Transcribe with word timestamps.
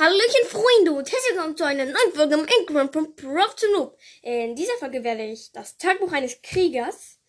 Hallöchen 0.00 0.46
Freunde 0.48 0.92
und 0.92 1.12
herzlich 1.12 1.34
willkommen 1.34 1.58
zu 1.58 1.64
einer 1.64 1.84
neuen 1.84 2.14
Folge 2.14 2.34
im 2.34 2.46
Increment 2.46 2.90
von 2.90 3.14
Prof 3.16 3.54
to 3.54 3.66
Noob. 3.72 3.98
In 4.22 4.56
dieser 4.56 4.72
Folge 4.78 5.04
werde 5.04 5.26
ich 5.26 5.52
das 5.52 5.76
Tagebuch 5.76 6.10
eines 6.12 6.40
Kriegers 6.40 7.20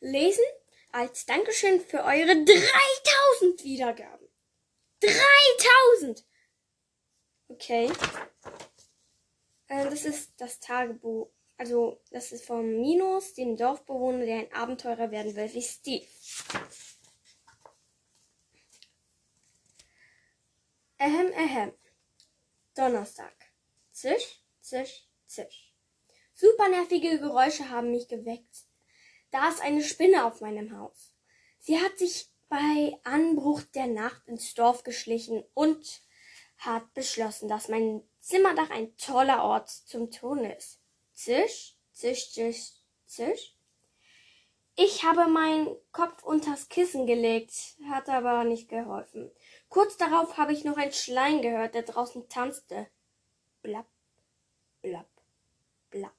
lesen 0.00 0.44
als 0.92 1.24
Dankeschön 1.24 1.80
für 1.80 2.04
eure 2.04 2.44
3000 2.44 3.64
Wiedergaben. 3.64 4.28
3000! 5.00 6.26
Okay. 7.48 7.90
Äh, 9.68 9.84
das 9.88 10.04
ist 10.04 10.32
das 10.36 10.60
Tagebuch. 10.60 11.30
Also, 11.56 11.98
das 12.10 12.32
ist 12.32 12.44
von 12.44 12.78
Minus, 12.78 13.32
dem 13.32 13.56
Dorfbewohner, 13.56 14.26
der 14.26 14.40
ein 14.40 14.52
Abenteurer 14.52 15.10
werden 15.10 15.34
will 15.34 15.54
wie 15.54 15.62
Steve. 15.62 16.06
Ahem, 20.98 21.32
ahem. 21.32 21.77
Donnerstag. 22.78 23.34
Zisch, 23.90 24.40
zisch, 24.60 25.04
zisch. 25.26 25.74
Super 26.32 26.68
nervige 26.68 27.18
Geräusche 27.18 27.70
haben 27.70 27.90
mich 27.90 28.06
geweckt. 28.06 28.66
Da 29.32 29.48
ist 29.48 29.60
eine 29.60 29.82
Spinne 29.82 30.24
auf 30.24 30.40
meinem 30.40 30.78
Haus. 30.78 31.12
Sie 31.58 31.80
hat 31.80 31.98
sich 31.98 32.30
bei 32.48 32.96
Anbruch 33.02 33.62
der 33.74 33.88
Nacht 33.88 34.28
ins 34.28 34.54
Dorf 34.54 34.84
geschlichen 34.84 35.44
und 35.54 36.02
hat 36.58 36.94
beschlossen, 36.94 37.48
dass 37.48 37.66
mein 37.66 38.04
Zimmerdach 38.20 38.70
ein 38.70 38.96
toller 38.96 39.42
Ort 39.42 39.68
zum 39.70 40.12
Tun 40.12 40.44
ist. 40.44 40.78
Zisch, 41.12 41.74
zisch, 41.90 42.30
zisch, 42.30 42.74
zisch. 43.06 43.56
Ich 44.76 45.02
habe 45.02 45.26
meinen 45.26 45.76
Kopf 45.90 46.22
unters 46.22 46.68
Kissen 46.68 47.08
gelegt, 47.08 47.76
hat 47.90 48.08
aber 48.08 48.44
nicht 48.44 48.68
geholfen. 48.68 49.32
Kurz 49.68 49.96
darauf 49.96 50.36
habe 50.36 50.52
ich 50.52 50.64
noch 50.64 50.76
ein 50.76 50.92
Schleim 50.92 51.42
gehört, 51.42 51.74
der 51.74 51.82
draußen 51.82 52.28
tanzte. 52.28 52.88
Blapp, 53.62 53.86
blapp, 54.80 55.10
blapp. 55.90 56.14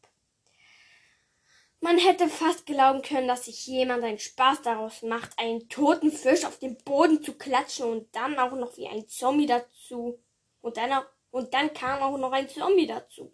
Man 1.81 1.97
hätte 1.97 2.28
fast 2.28 2.66
glauben 2.66 3.02
können, 3.02 3.28
dass 3.28 3.45
sich 3.45 3.66
jemand 3.66 4.03
einen 4.03 4.19
Spaß 4.19 4.61
daraus 4.64 5.02
macht, 5.02 5.39
einen 5.39 5.69
toten 5.69 6.11
Fisch 6.11 6.44
auf 6.45 6.59
den 6.59 6.78
Boden 6.83 7.23
zu 7.23 7.33
klatschen 7.38 7.86
und 7.86 8.14
dann 8.16 8.38
auch 8.38 8.52
noch 8.52 8.75
wie 8.78 8.88
ein 8.88 9.08
Zombie 9.08 9.45
dazu. 9.45 10.22
Und 10.61 10.78
dann, 10.78 10.91
auch, 10.91 11.06
und 11.31 11.53
dann 11.53 11.73
kam 11.73 12.02
auch 12.02 12.17
noch 12.17 12.34
ein 12.34 12.50
Zombie 12.50 12.88
dazu. 12.88 13.34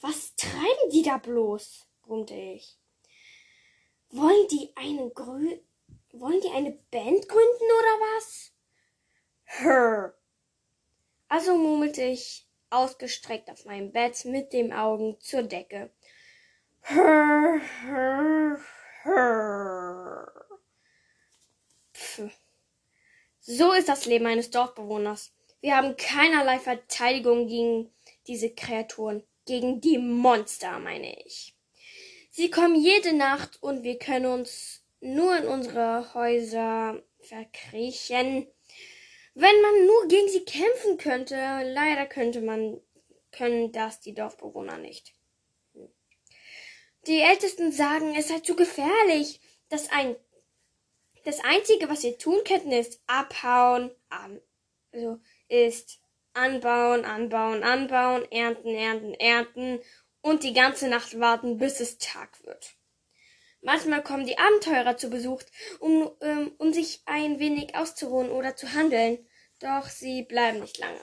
Was 0.00 0.36
treiben 0.36 0.90
die 0.92 1.02
da 1.02 1.18
bloß? 1.18 1.88
brummte 2.02 2.34
ich. 2.34 2.78
Wollen 4.10 4.46
die 4.48 4.72
einen 4.76 5.12
Grü 5.12 5.58
wollen 6.20 6.40
die 6.40 6.50
eine 6.50 6.72
Band 6.90 7.28
gründen 7.28 7.64
oder 7.78 8.16
was? 8.16 8.52
Hör. 9.46 10.14
Also 11.28 11.56
murmelte 11.56 12.02
ich 12.02 12.46
ausgestreckt 12.70 13.50
auf 13.50 13.64
meinem 13.64 13.92
Bett 13.92 14.24
mit 14.24 14.52
den 14.52 14.72
Augen 14.72 15.16
zur 15.20 15.42
Decke. 15.42 15.90
Hör, 16.82 17.60
hör, 17.82 18.60
hör. 19.02 20.32
Pff. 21.94 22.22
So 23.40 23.72
ist 23.72 23.88
das 23.88 24.06
Leben 24.06 24.26
eines 24.26 24.50
Dorfbewohners. 24.50 25.32
Wir 25.60 25.76
haben 25.76 25.96
keinerlei 25.96 26.58
Verteidigung 26.58 27.46
gegen 27.46 27.92
diese 28.26 28.50
Kreaturen, 28.50 29.22
gegen 29.46 29.80
die 29.80 29.98
Monster, 29.98 30.78
meine 30.78 31.20
ich. 31.24 31.56
Sie 32.30 32.50
kommen 32.50 32.74
jede 32.74 33.14
Nacht 33.14 33.62
und 33.62 33.82
wir 33.82 33.98
können 33.98 34.26
uns 34.26 34.84
nur 35.00 35.36
in 35.38 35.46
unsere 35.46 36.12
Häuser 36.12 37.02
verkriechen. 37.20 38.46
Wenn 39.38 39.60
man 39.60 39.84
nur 39.84 40.08
gegen 40.08 40.30
sie 40.30 40.46
kämpfen 40.46 40.96
könnte, 40.96 41.34
leider 41.34 42.06
könnte 42.06 42.40
man, 42.40 42.80
können 43.32 43.70
das 43.70 44.00
die 44.00 44.14
Dorfbewohner 44.14 44.78
nicht. 44.78 45.12
Die 47.06 47.20
Ältesten 47.20 47.70
sagen, 47.70 48.14
es 48.16 48.28
sei 48.28 48.40
zu 48.40 48.56
gefährlich. 48.56 49.42
Das, 49.68 49.90
ein, 49.90 50.16
das 51.24 51.40
Einzige, 51.44 51.90
was 51.90 52.02
wir 52.02 52.16
tun 52.16 52.38
könnten, 52.46 52.72
ist 52.72 53.02
abhauen, 53.06 53.90
also 54.08 55.20
ist 55.48 56.00
anbauen, 56.32 57.04
anbauen, 57.04 57.62
anbauen, 57.62 58.24
ernten, 58.32 58.74
ernten, 58.74 59.12
ernten 59.12 59.80
und 60.22 60.44
die 60.44 60.54
ganze 60.54 60.88
Nacht 60.88 61.20
warten, 61.20 61.58
bis 61.58 61.80
es 61.80 61.98
Tag 61.98 62.42
wird. 62.46 62.75
Manchmal 63.66 64.00
kommen 64.00 64.26
die 64.26 64.38
Abenteurer 64.38 64.96
zu 64.96 65.10
Besuch, 65.10 65.42
um, 65.80 66.08
ähm, 66.20 66.52
um 66.58 66.72
sich 66.72 67.02
ein 67.04 67.40
wenig 67.40 67.74
auszuruhen 67.74 68.30
oder 68.30 68.54
zu 68.54 68.72
handeln, 68.72 69.26
doch 69.58 69.88
sie 69.88 70.22
bleiben 70.22 70.60
nicht 70.60 70.78
lange. 70.78 71.00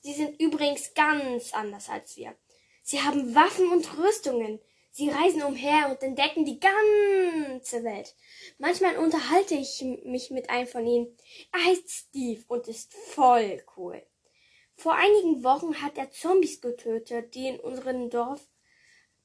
Sie 0.00 0.12
sind 0.12 0.40
übrigens 0.40 0.92
ganz 0.94 1.54
anders 1.54 1.88
als 1.88 2.16
wir. 2.16 2.34
Sie 2.82 3.00
haben 3.00 3.36
Waffen 3.36 3.68
und 3.70 3.96
Rüstungen. 3.96 4.58
Sie 4.90 5.08
reisen 5.08 5.44
umher 5.44 5.88
und 5.88 6.02
entdecken 6.02 6.44
die 6.44 6.58
ganze 6.58 7.84
Welt. 7.84 8.16
Manchmal 8.58 8.96
unterhalte 8.98 9.54
ich 9.54 9.80
mich 10.04 10.32
mit 10.32 10.50
einem 10.50 10.66
von 10.66 10.84
ihnen. 10.84 11.16
Er 11.52 11.64
heißt 11.64 11.88
Steve 11.88 12.42
und 12.48 12.66
ist 12.66 12.92
voll 12.92 13.62
cool. 13.76 14.02
Vor 14.74 14.94
einigen 14.94 15.44
Wochen 15.44 15.80
hat 15.80 15.96
er 15.96 16.10
Zombies 16.10 16.60
getötet, 16.60 17.36
die 17.36 17.46
in 17.46 17.60
unserem 17.60 18.10
Dorf, 18.10 18.40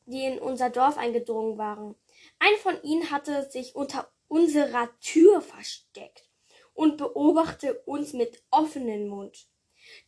die 0.06 0.24
in 0.24 0.38
unser 0.38 0.70
Dorf 0.70 0.98
eingedrungen 0.98 1.58
waren. 1.58 1.96
Ein 2.40 2.56
von 2.58 2.82
ihnen 2.84 3.12
hatte 3.12 3.50
sich 3.50 3.76
unter 3.76 4.12
unserer 4.28 4.90
Tür 5.00 5.42
versteckt 5.42 6.30
und 6.74 6.98
beobachtete 6.98 7.80
uns 7.82 8.14
mit 8.14 8.42
offenem 8.50 9.08
Mund. 9.08 9.50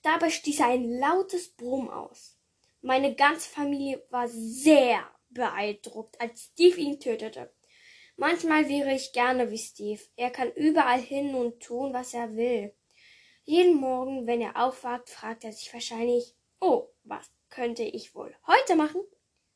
Dabei 0.01 0.29
stieß 0.29 0.61
er 0.61 0.67
ein 0.67 0.89
lautes 0.99 1.49
Brumm 1.55 1.89
aus. 1.89 2.37
Meine 2.81 3.15
ganze 3.15 3.49
Familie 3.49 4.03
war 4.09 4.27
sehr 4.27 5.07
beeindruckt, 5.29 6.19
als 6.19 6.45
Steve 6.45 6.79
ihn 6.79 6.99
tötete. 6.99 7.53
Manchmal 8.15 8.69
wäre 8.69 8.93
ich 8.93 9.13
gerne 9.13 9.51
wie 9.51 9.57
Steve. 9.57 10.01
Er 10.15 10.29
kann 10.29 10.51
überall 10.53 10.99
hin 10.99 11.35
und 11.35 11.61
tun, 11.61 11.93
was 11.93 12.13
er 12.13 12.35
will. 12.35 12.73
Jeden 13.43 13.75
Morgen, 13.75 14.27
wenn 14.27 14.41
er 14.41 14.55
aufwacht, 14.63 15.09
fragt 15.09 15.43
er 15.43 15.51
sich 15.51 15.73
wahrscheinlich, 15.73 16.35
oh, 16.59 16.87
was 17.03 17.29
könnte 17.49 17.83
ich 17.83 18.13
wohl 18.15 18.35
heute 18.47 18.75
machen? 18.75 19.01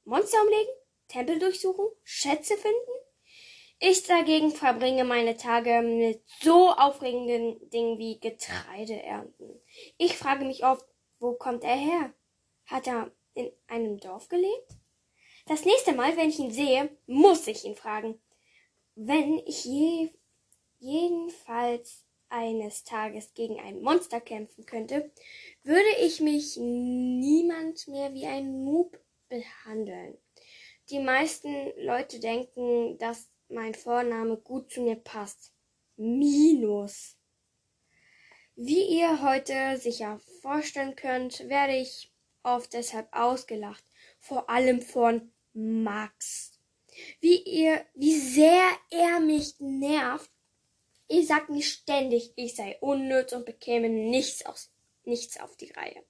Monster 0.04 0.42
umlegen? 0.42 0.74
Tempel 1.08 1.40
durchsuchen? 1.40 1.86
Schätze 2.04 2.58
finden? 2.58 2.92
Ich 3.80 4.04
dagegen 4.04 4.52
verbringe 4.52 5.04
meine 5.04 5.36
Tage 5.36 5.82
mit 5.82 6.24
so 6.42 6.70
aufregenden 6.70 7.70
Dingen 7.70 7.98
wie 7.98 8.20
Getreide 8.20 9.02
ernten. 9.04 9.62
Ich 9.98 10.18
frage 10.18 10.46
mich 10.46 10.66
oft, 10.66 10.86
wo 11.20 11.34
kommt 11.34 11.64
er 11.64 11.76
her? 11.76 12.14
Hat 12.66 12.88
er 12.88 13.12
in 13.34 13.52
einem 13.68 14.00
Dorf 14.00 14.30
gelebt? 14.30 14.72
Das 15.46 15.66
nächste 15.66 15.94
Mal, 15.94 16.16
wenn 16.18 16.30
ich 16.30 16.40
ihn 16.40 16.52
sehe, 16.52 16.90
muss 17.06 17.48
ich 17.48 17.66
ihn 17.66 17.76
fragen. 17.76 18.20
Wenn 18.96 19.40
ich 19.46 19.66
je, 19.66 20.10
jedenfalls 20.80 22.06
eines 22.30 22.84
Tages 22.84 23.34
gegen 23.34 23.60
ein 23.60 23.82
Monster 23.82 24.22
kämpfen 24.22 24.66
könnte, 24.66 25.12
würde 25.64 25.98
ich 26.02 26.22
mich 26.22 26.58
niemand 26.58 27.88
mehr 27.88 28.14
wie 28.14 28.26
ein 28.26 28.64
Noob 28.64 29.00
behandeln. 29.30 30.18
Die 30.90 31.00
meisten 31.00 31.72
Leute 31.78 32.20
denken, 32.20 33.00
dass 33.00 33.28
mein 33.50 33.74
Vorname 33.74 34.38
gut 34.38 34.72
zu 34.72 34.82
mir 34.82 34.96
passt. 34.96 35.52
Minus. 35.98 37.18
Wie 38.56 39.00
ihr 39.00 39.24
heute 39.24 39.78
sicher 39.78 40.20
vorstellen 40.42 40.96
könnt, 40.96 41.50
werde 41.50 41.76
ich 41.76 42.12
oft 42.44 42.74
deshalb 42.74 43.08
ausgelacht, 43.12 43.84
vor 44.20 44.50
allem 44.50 44.82
von 44.82 45.32
Max. 45.54 46.60
Wie 47.20 47.42
ihr, 47.42 47.84
wie 47.96 48.18
sehr 48.20 48.70
er 48.92 49.20
mich 49.20 49.56
nervt, 49.60 50.30
ich 51.08 51.28
sag 51.28 51.50
mir 51.50 51.64
ständig, 51.64 52.32
ich 52.36 52.56
sei 52.56 52.78
unnütz 52.80 53.34
und 53.34 53.46
bekäme 53.46 53.90
nichts, 53.90 54.46
aus, 54.46 54.72
nichts 55.04 55.40
auf 55.40 55.56
die 55.58 55.72
Reihe. 55.72 56.04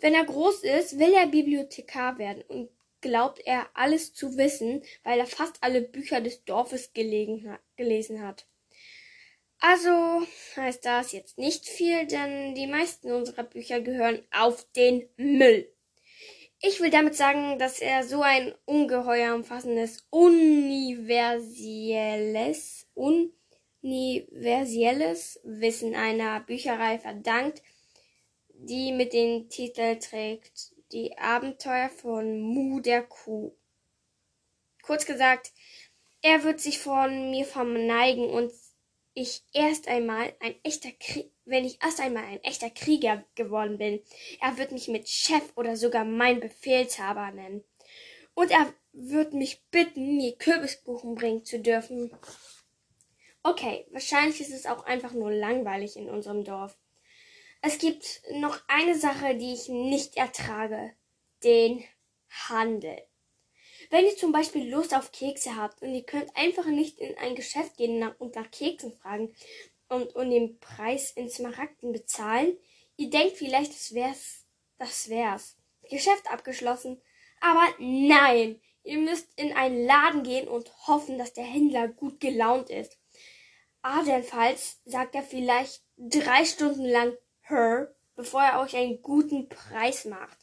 Wenn 0.00 0.14
er 0.14 0.24
groß 0.24 0.64
ist, 0.64 0.98
will 0.98 1.12
er 1.14 1.28
Bibliothekar 1.28 2.18
werden 2.18 2.42
und 2.48 2.68
glaubt 3.02 3.40
er 3.44 3.68
alles 3.74 4.14
zu 4.14 4.38
wissen, 4.38 4.82
weil 5.04 5.18
er 5.18 5.26
fast 5.26 5.58
alle 5.60 5.82
Bücher 5.82 6.22
des 6.22 6.44
Dorfes 6.44 6.94
gelegen, 6.94 7.58
gelesen 7.76 8.22
hat. 8.22 8.46
Also 9.58 10.22
heißt 10.56 10.84
das 10.84 11.12
jetzt 11.12 11.38
nicht 11.38 11.68
viel, 11.68 12.06
denn 12.06 12.54
die 12.54 12.66
meisten 12.66 13.12
unserer 13.12 13.44
Bücher 13.44 13.80
gehören 13.80 14.22
auf 14.32 14.66
den 14.72 15.08
Müll. 15.16 15.72
Ich 16.60 16.80
will 16.80 16.90
damit 16.90 17.14
sagen, 17.16 17.58
dass 17.58 17.80
er 17.80 18.04
so 18.04 18.22
ein 18.22 18.54
ungeheuer 18.64 19.34
umfassendes, 19.34 20.06
universelles, 20.10 22.86
un 22.94 23.32
universelles 23.82 25.40
Wissen 25.44 25.94
einer 25.94 26.40
Bücherei 26.40 26.98
verdankt, 26.98 27.62
die 28.48 28.92
mit 28.92 29.12
dem 29.12 29.48
Titel 29.48 29.98
trägt 29.98 30.71
Die 30.92 31.16
Abenteuer 31.18 31.88
von 31.88 32.40
Mu 32.40 32.80
der 32.80 33.02
Kuh. 33.02 33.52
Kurz 34.82 35.06
gesagt, 35.06 35.52
er 36.20 36.44
wird 36.44 36.60
sich 36.60 36.78
von 36.78 37.30
mir 37.30 37.44
verneigen 37.44 38.30
und 38.30 38.52
ich 39.14 39.42
erst 39.52 39.88
einmal 39.88 40.34
ein 40.40 40.54
echter 40.62 40.92
Krieg 40.92 41.32
wenn 41.44 41.64
ich 41.64 41.82
erst 41.82 42.00
einmal 42.00 42.24
ein 42.24 42.42
echter 42.42 42.70
Krieger 42.70 43.24
geworden 43.34 43.78
bin. 43.78 44.00
Er 44.40 44.58
wird 44.58 44.72
mich 44.72 44.88
mit 44.88 45.08
Chef 45.08 45.42
oder 45.56 45.76
sogar 45.76 46.04
mein 46.04 46.40
Befehlshaber 46.40 47.30
nennen. 47.32 47.64
Und 48.34 48.50
er 48.50 48.72
wird 48.92 49.34
mich 49.34 49.62
bitten, 49.70 50.16
mir 50.16 50.36
Kürbiskuchen 50.36 51.14
bringen 51.14 51.44
zu 51.44 51.60
dürfen. 51.60 52.10
Okay, 53.42 53.86
wahrscheinlich 53.90 54.40
ist 54.40 54.52
es 54.52 54.66
auch 54.66 54.84
einfach 54.84 55.12
nur 55.12 55.32
langweilig 55.32 55.96
in 55.96 56.08
unserem 56.08 56.44
Dorf. 56.44 56.78
Es 57.64 57.78
gibt 57.78 58.22
noch 58.32 58.60
eine 58.66 58.98
Sache, 58.98 59.36
die 59.36 59.54
ich 59.54 59.68
nicht 59.68 60.16
ertrage. 60.16 60.92
Den 61.44 61.84
Handel. 62.48 63.00
Wenn 63.90 64.04
ihr 64.04 64.16
zum 64.16 64.32
Beispiel 64.32 64.68
Lust 64.68 64.94
auf 64.94 65.12
Kekse 65.12 65.56
habt 65.56 65.80
und 65.80 65.94
ihr 65.94 66.02
könnt 66.02 66.36
einfach 66.36 66.66
nicht 66.66 66.98
in 66.98 67.16
ein 67.18 67.36
Geschäft 67.36 67.76
gehen 67.76 68.02
und 68.18 68.34
nach 68.34 68.50
Keksen 68.50 68.92
fragen 68.92 69.34
und, 69.88 70.14
und 70.16 70.30
den 70.30 70.58
Preis 70.58 71.12
in 71.12 71.30
Smaragden 71.30 71.92
bezahlen, 71.92 72.56
ihr 72.96 73.10
denkt 73.10 73.36
vielleicht, 73.36 73.72
das 73.72 73.94
wär's, 73.94 74.44
das 74.78 75.08
wär's. 75.08 75.56
Geschäft 75.88 76.30
abgeschlossen. 76.32 77.00
Aber 77.40 77.64
nein, 77.78 78.60
ihr 78.82 78.98
müsst 78.98 79.28
in 79.36 79.52
einen 79.52 79.84
Laden 79.84 80.24
gehen 80.24 80.48
und 80.48 80.72
hoffen, 80.88 81.16
dass 81.16 81.32
der 81.32 81.44
Händler 81.44 81.86
gut 81.86 82.18
gelaunt 82.18 82.70
ist. 82.70 82.98
Andernfalls 83.82 84.80
sagt 84.84 85.14
er 85.14 85.22
vielleicht 85.22 85.82
drei 85.96 86.44
Stunden 86.44 86.86
lang 86.86 87.16
her, 87.52 87.94
bevor 88.16 88.42
er 88.42 88.60
euch 88.60 88.76
einen 88.76 89.00
guten 89.02 89.48
Preis 89.48 90.04
macht. 90.04 90.38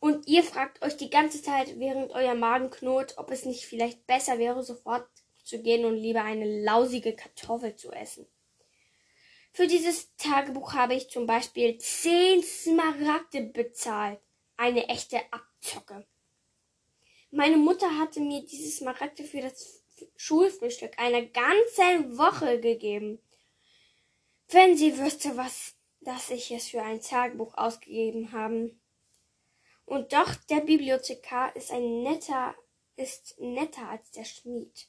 Und 0.00 0.26
ihr 0.26 0.42
fragt 0.42 0.82
euch 0.82 0.96
die 0.96 1.10
ganze 1.10 1.40
Zeit, 1.40 1.78
während 1.78 2.10
euer 2.10 2.34
Magen 2.34 2.70
knurrt, 2.70 3.18
ob 3.18 3.30
es 3.30 3.44
nicht 3.44 3.66
vielleicht 3.66 4.04
besser 4.08 4.38
wäre, 4.38 4.64
sofort 4.64 5.06
zu 5.44 5.62
gehen 5.62 5.84
und 5.84 5.96
lieber 5.96 6.24
eine 6.24 6.64
lausige 6.64 7.14
Kartoffel 7.14 7.76
zu 7.76 7.92
essen. 7.92 8.26
Für 9.52 9.66
dieses 9.66 10.16
Tagebuch 10.16 10.72
habe 10.72 10.94
ich 10.94 11.10
zum 11.10 11.26
Beispiel 11.26 11.78
zehn 11.78 12.42
Smaragde 12.42 13.42
bezahlt. 13.42 14.18
Eine 14.56 14.88
echte 14.88 15.20
Abzocke. 15.30 16.06
Meine 17.30 17.56
Mutter 17.56 17.98
hatte 17.98 18.20
mir 18.20 18.44
dieses 18.44 18.78
Smaragde 18.78 19.24
für 19.24 19.40
das 19.40 19.82
Schulfrühstück 20.16 20.98
eine 20.98 21.28
ganze 21.28 22.18
Woche 22.18 22.60
gegeben. 22.60 23.20
Wenn 24.48 24.76
sie 24.76 24.98
wüsste, 24.98 25.36
was 25.36 25.74
dass 26.04 26.30
ich 26.30 26.50
es 26.50 26.68
für 26.68 26.82
ein 26.82 27.00
Tagebuch 27.00 27.54
ausgegeben 27.56 28.32
haben. 28.32 28.80
Und 29.84 30.12
doch, 30.12 30.34
der 30.50 30.60
Bibliothekar 30.60 31.54
ist 31.56 31.70
ein 31.70 32.02
netter, 32.02 32.54
ist 32.96 33.38
netter 33.40 33.88
als 33.88 34.10
der 34.12 34.24
Schmied. 34.24 34.88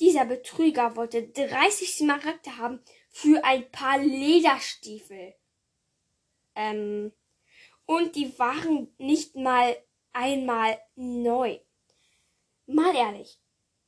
Dieser 0.00 0.24
Betrüger 0.24 0.96
wollte 0.96 1.28
30 1.28 1.94
Smaragde 1.94 2.56
haben 2.56 2.82
für 3.10 3.44
ein 3.44 3.70
paar 3.70 3.98
Lederstiefel. 3.98 5.34
Ähm, 6.54 7.12
und 7.86 8.16
die 8.16 8.38
waren 8.38 8.92
nicht 8.98 9.36
mal 9.36 9.76
einmal 10.12 10.80
neu. 10.94 11.58
Mal 12.66 12.94
ehrlich, 12.94 13.38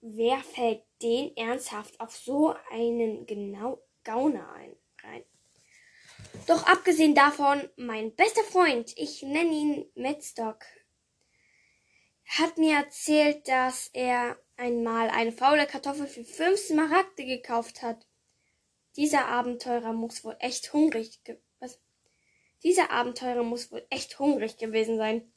wer 0.01 0.39
fällt 0.39 0.83
den 1.03 1.37
ernsthaft 1.37 1.99
auf 2.01 2.17
so 2.17 2.55
einen 2.71 3.27
genau 3.27 3.83
Gauner 4.05 4.53
ein? 4.53 4.74
Doch 6.47 6.67
abgesehen 6.67 7.15
davon, 7.15 7.71
mein 7.77 8.15
bester 8.15 8.43
Freund, 8.45 8.93
ich 8.97 9.23
nenne 9.23 9.51
ihn 9.51 9.91
Medstock, 9.95 10.63
hat 12.27 12.59
mir 12.59 12.77
erzählt, 12.77 13.49
dass 13.49 13.89
er 13.95 14.37
einmal 14.57 15.09
eine 15.09 15.33
faule 15.33 15.67
Kartoffel 15.67 16.07
für 16.07 16.25
fünf 16.25 16.59
Smaragde 16.59 17.25
gekauft 17.25 17.83
hat. 17.83 18.07
Dieser 18.97 19.27
Abenteurer 19.29 19.95
muss 19.95 20.23
wohl 20.23 20.37
echt 20.39 20.73
hungrig 20.75 21.21
was? 21.61 21.81
Dieser 22.63 22.91
Abenteurer 22.91 23.43
muss 23.43 23.73
wohl 23.73 23.87
echt 23.89 24.19
hungrig 24.19 24.59
gewesen 24.59 24.99
sein. 24.99 25.33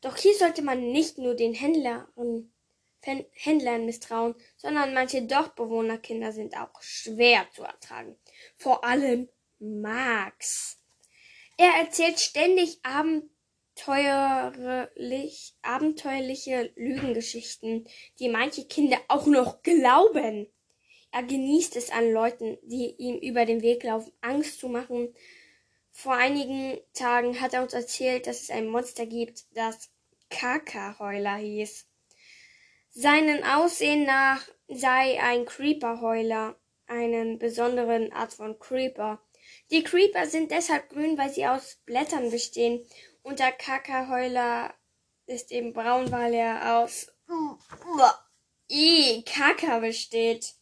Doch 0.00 0.16
hier 0.16 0.34
sollte 0.34 0.62
man 0.62 0.90
nicht 0.90 1.18
nur 1.18 1.34
den 1.34 1.54
Händlern, 1.54 2.06
Händlern 3.02 3.86
misstrauen, 3.86 4.34
sondern 4.56 4.94
manche 4.94 5.22
Dorfbewohnerkinder 5.22 6.32
sind 6.32 6.56
auch 6.56 6.82
schwer 6.82 7.46
zu 7.54 7.62
ertragen. 7.62 8.16
Vor 8.56 8.84
allem 8.84 9.28
Max. 9.60 10.78
Er 11.56 11.74
erzählt 11.74 12.18
ständig 12.18 12.80
abenteuerlich, 12.82 15.54
abenteuerliche 15.62 16.72
Lügengeschichten, 16.74 17.86
die 18.18 18.28
manche 18.28 18.66
Kinder 18.66 18.98
auch 19.08 19.26
noch 19.26 19.62
glauben. 19.62 20.48
Er 21.12 21.22
genießt 21.22 21.76
es 21.76 21.90
an 21.90 22.12
Leuten, 22.12 22.58
die 22.62 22.94
ihm 22.98 23.18
über 23.18 23.44
den 23.44 23.62
Weg 23.62 23.82
laufen, 23.82 24.12
Angst 24.20 24.60
zu 24.60 24.68
machen. 24.68 25.14
Vor 25.90 26.14
einigen 26.14 26.78
Tagen 26.94 27.40
hat 27.40 27.52
er 27.52 27.62
uns 27.62 27.74
erzählt, 27.74 28.26
dass 28.26 28.42
es 28.42 28.50
ein 28.50 28.68
Monster 28.68 29.06
gibt, 29.06 29.44
das 29.54 29.90
Kakaheuler 30.30 31.36
hieß. 31.36 31.86
Seinen 32.90 33.44
Aussehen 33.44 34.04
nach 34.04 34.48
sei 34.68 35.20
ein 35.20 35.44
Creeperheuler, 35.44 36.56
einen 36.86 37.38
besonderen 37.38 38.12
Art 38.12 38.32
von 38.32 38.58
Creeper. 38.58 39.20
Die 39.70 39.84
Creeper 39.84 40.26
sind 40.26 40.50
deshalb 40.50 40.88
grün, 40.90 41.16
weil 41.16 41.30
sie 41.30 41.46
aus 41.46 41.78
Blättern 41.86 42.30
bestehen. 42.30 42.84
Und 43.22 43.38
der 43.38 43.52
Kakaheuler 43.52 44.74
ist 45.26 45.52
eben 45.52 45.72
braun, 45.72 46.10
weil 46.10 46.34
er 46.34 46.78
aus 46.78 47.12
I, 48.68 49.22
Kaka 49.24 49.78
besteht. 49.78 50.54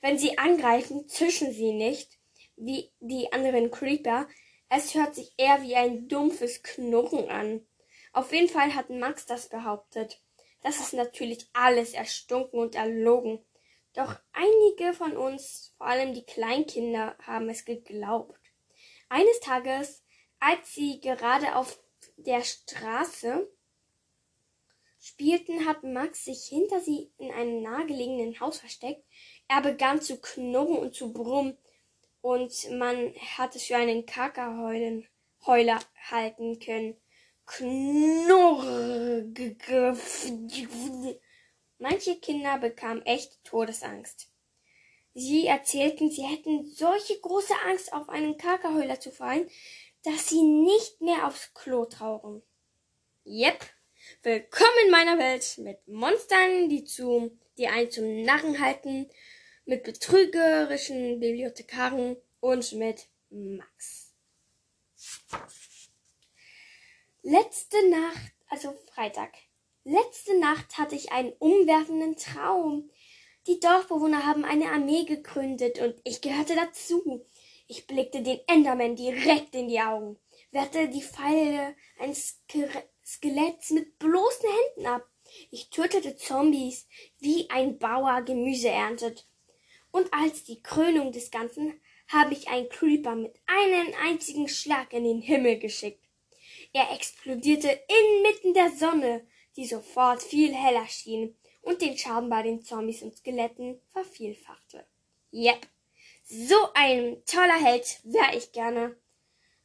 Wenn 0.00 0.18
sie 0.18 0.38
angreifen, 0.38 1.08
zischen 1.08 1.52
sie 1.52 1.72
nicht, 1.72 2.18
wie 2.56 2.90
die 3.00 3.32
anderen 3.32 3.70
Creeper. 3.70 4.28
Es 4.68 4.94
hört 4.94 5.14
sich 5.14 5.32
eher 5.36 5.62
wie 5.62 5.76
ein 5.76 6.08
dumpfes 6.08 6.62
Knurren 6.62 7.28
an. 7.28 7.66
Auf 8.12 8.32
jeden 8.32 8.48
Fall 8.48 8.74
hat 8.74 8.90
Max 8.90 9.26
das 9.26 9.48
behauptet. 9.48 10.20
Das 10.62 10.80
ist 10.80 10.94
natürlich 10.94 11.46
alles 11.52 11.92
erstunken 11.92 12.58
und 12.58 12.74
erlogen. 12.74 13.44
Doch 13.94 14.16
einige 14.32 14.94
von 14.94 15.16
uns, 15.16 15.74
vor 15.76 15.86
allem 15.86 16.14
die 16.14 16.24
Kleinkinder, 16.24 17.16
haben 17.22 17.48
es 17.50 17.64
geglaubt. 17.64 18.40
Eines 19.08 19.40
Tages, 19.40 20.02
als 20.40 20.72
sie 20.72 21.00
gerade 21.00 21.56
auf 21.56 21.78
der 22.16 22.42
Straße 22.42 23.48
spielten, 24.98 25.66
hat 25.66 25.82
Max 25.82 26.24
sich 26.24 26.44
hinter 26.44 26.80
sie 26.80 27.12
in 27.18 27.30
einem 27.32 27.62
nahegelegenen 27.62 28.40
Haus 28.40 28.60
versteckt. 28.60 29.04
Er 29.48 29.60
begann 29.60 30.00
zu 30.00 30.20
knurren 30.20 30.78
und 30.78 30.94
zu 30.94 31.12
brummen, 31.12 31.58
und 32.22 32.70
man 32.70 33.12
hat 33.36 33.56
es 33.56 33.64
für 33.64 33.76
einen 33.76 34.06
Kakaheuler 34.06 35.80
halten 36.08 36.58
können. 36.60 36.96
Knurr. 37.44 39.24
Manche 41.82 42.14
Kinder 42.14 42.58
bekamen 42.58 43.04
echt 43.06 43.42
Todesangst. 43.42 44.28
Sie 45.14 45.48
erzählten, 45.48 46.12
sie 46.12 46.22
hätten 46.22 46.64
solche 46.64 47.18
große 47.18 47.54
Angst, 47.66 47.92
auf 47.92 48.08
einen 48.08 48.36
Kakaheuler 48.36 49.00
zu 49.00 49.10
fallen, 49.10 49.50
dass 50.04 50.28
sie 50.28 50.42
nicht 50.42 51.00
mehr 51.00 51.26
aufs 51.26 51.52
Klo 51.54 51.86
trauern. 51.86 52.40
Yep, 53.26 53.64
willkommen 54.22 54.78
in 54.84 54.92
meiner 54.92 55.18
Welt 55.18 55.58
mit 55.58 55.88
Monstern, 55.88 56.68
die 56.68 56.84
zu, 56.84 57.36
die 57.58 57.66
einen 57.66 57.90
zum 57.90 58.22
Narren 58.22 58.60
halten, 58.60 59.10
mit 59.64 59.82
betrügerischen 59.82 61.18
Bibliothekaren 61.18 62.16
und 62.38 62.74
mit 62.74 63.08
Max. 63.28 64.14
Letzte 67.22 67.90
Nacht, 67.90 68.34
also 68.50 68.72
Freitag, 68.94 69.32
Letzte 69.84 70.38
Nacht 70.38 70.78
hatte 70.78 70.94
ich 70.94 71.10
einen 71.10 71.32
umwerfenden 71.40 72.16
Traum. 72.16 72.88
Die 73.48 73.58
Dorfbewohner 73.58 74.24
haben 74.24 74.44
eine 74.44 74.70
Armee 74.70 75.04
gegründet 75.04 75.80
und 75.80 76.00
ich 76.04 76.20
gehörte 76.20 76.54
dazu. 76.54 77.26
Ich 77.66 77.88
blickte 77.88 78.22
den 78.22 78.38
Enderman 78.46 78.94
direkt 78.94 79.56
in 79.56 79.66
die 79.66 79.80
Augen, 79.80 80.18
wehrte 80.52 80.88
die 80.88 81.02
Pfeile 81.02 81.74
eines 81.98 82.40
Skeletts 83.04 83.70
mit 83.70 83.98
bloßen 83.98 84.48
Händen 84.48 84.86
ab. 84.86 85.08
Ich 85.50 85.70
tötete 85.70 86.14
Zombies, 86.14 86.86
wie 87.18 87.50
ein 87.50 87.78
Bauer 87.78 88.22
Gemüse 88.22 88.68
erntet. 88.68 89.26
Und 89.90 90.14
als 90.14 90.44
die 90.44 90.62
Krönung 90.62 91.10
des 91.10 91.32
Ganzen 91.32 91.80
habe 92.06 92.34
ich 92.34 92.48
einen 92.48 92.68
Creeper 92.68 93.16
mit 93.16 93.34
einem 93.46 93.92
einzigen 94.00 94.48
Schlag 94.48 94.92
in 94.92 95.02
den 95.02 95.20
Himmel 95.20 95.58
geschickt. 95.58 96.04
Er 96.72 96.92
explodierte 96.92 97.68
inmitten 97.68 98.54
der 98.54 98.70
Sonne 98.70 99.26
die 99.56 99.66
sofort 99.66 100.22
viel 100.22 100.54
heller 100.54 100.86
schien 100.88 101.36
und 101.62 101.80
den 101.80 101.96
Schaden 101.96 102.30
bei 102.30 102.42
den 102.42 102.62
Zombies 102.62 103.02
und 103.02 103.16
Skeletten 103.16 103.80
vervielfachte. 103.92 104.86
Yep, 105.32 105.66
so 106.24 106.56
ein 106.74 107.22
toller 107.26 107.62
Held 107.62 108.00
wär 108.04 108.36
ich 108.36 108.52
gerne. 108.52 108.96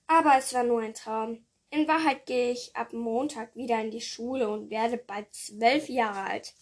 Aber 0.08 0.38
es 0.38 0.53
war 0.53 0.63
nur 0.63 0.82
ein 0.82 0.94
Traum. 0.94 1.46
In 1.70 1.88
Wahrheit 1.88 2.25
gehe 2.25 2.51
ich 2.51 2.75
ab 2.75 2.94
Montag 2.94 3.56
wieder 3.56 3.82
in 3.82 3.91
die 3.91 4.01
Schule 4.01 4.50
und 4.50 4.70
werde 4.70 4.98
bald 4.98 5.34
zwölf 5.34 5.89
Jahre 5.89 6.29
alt. 6.29 6.53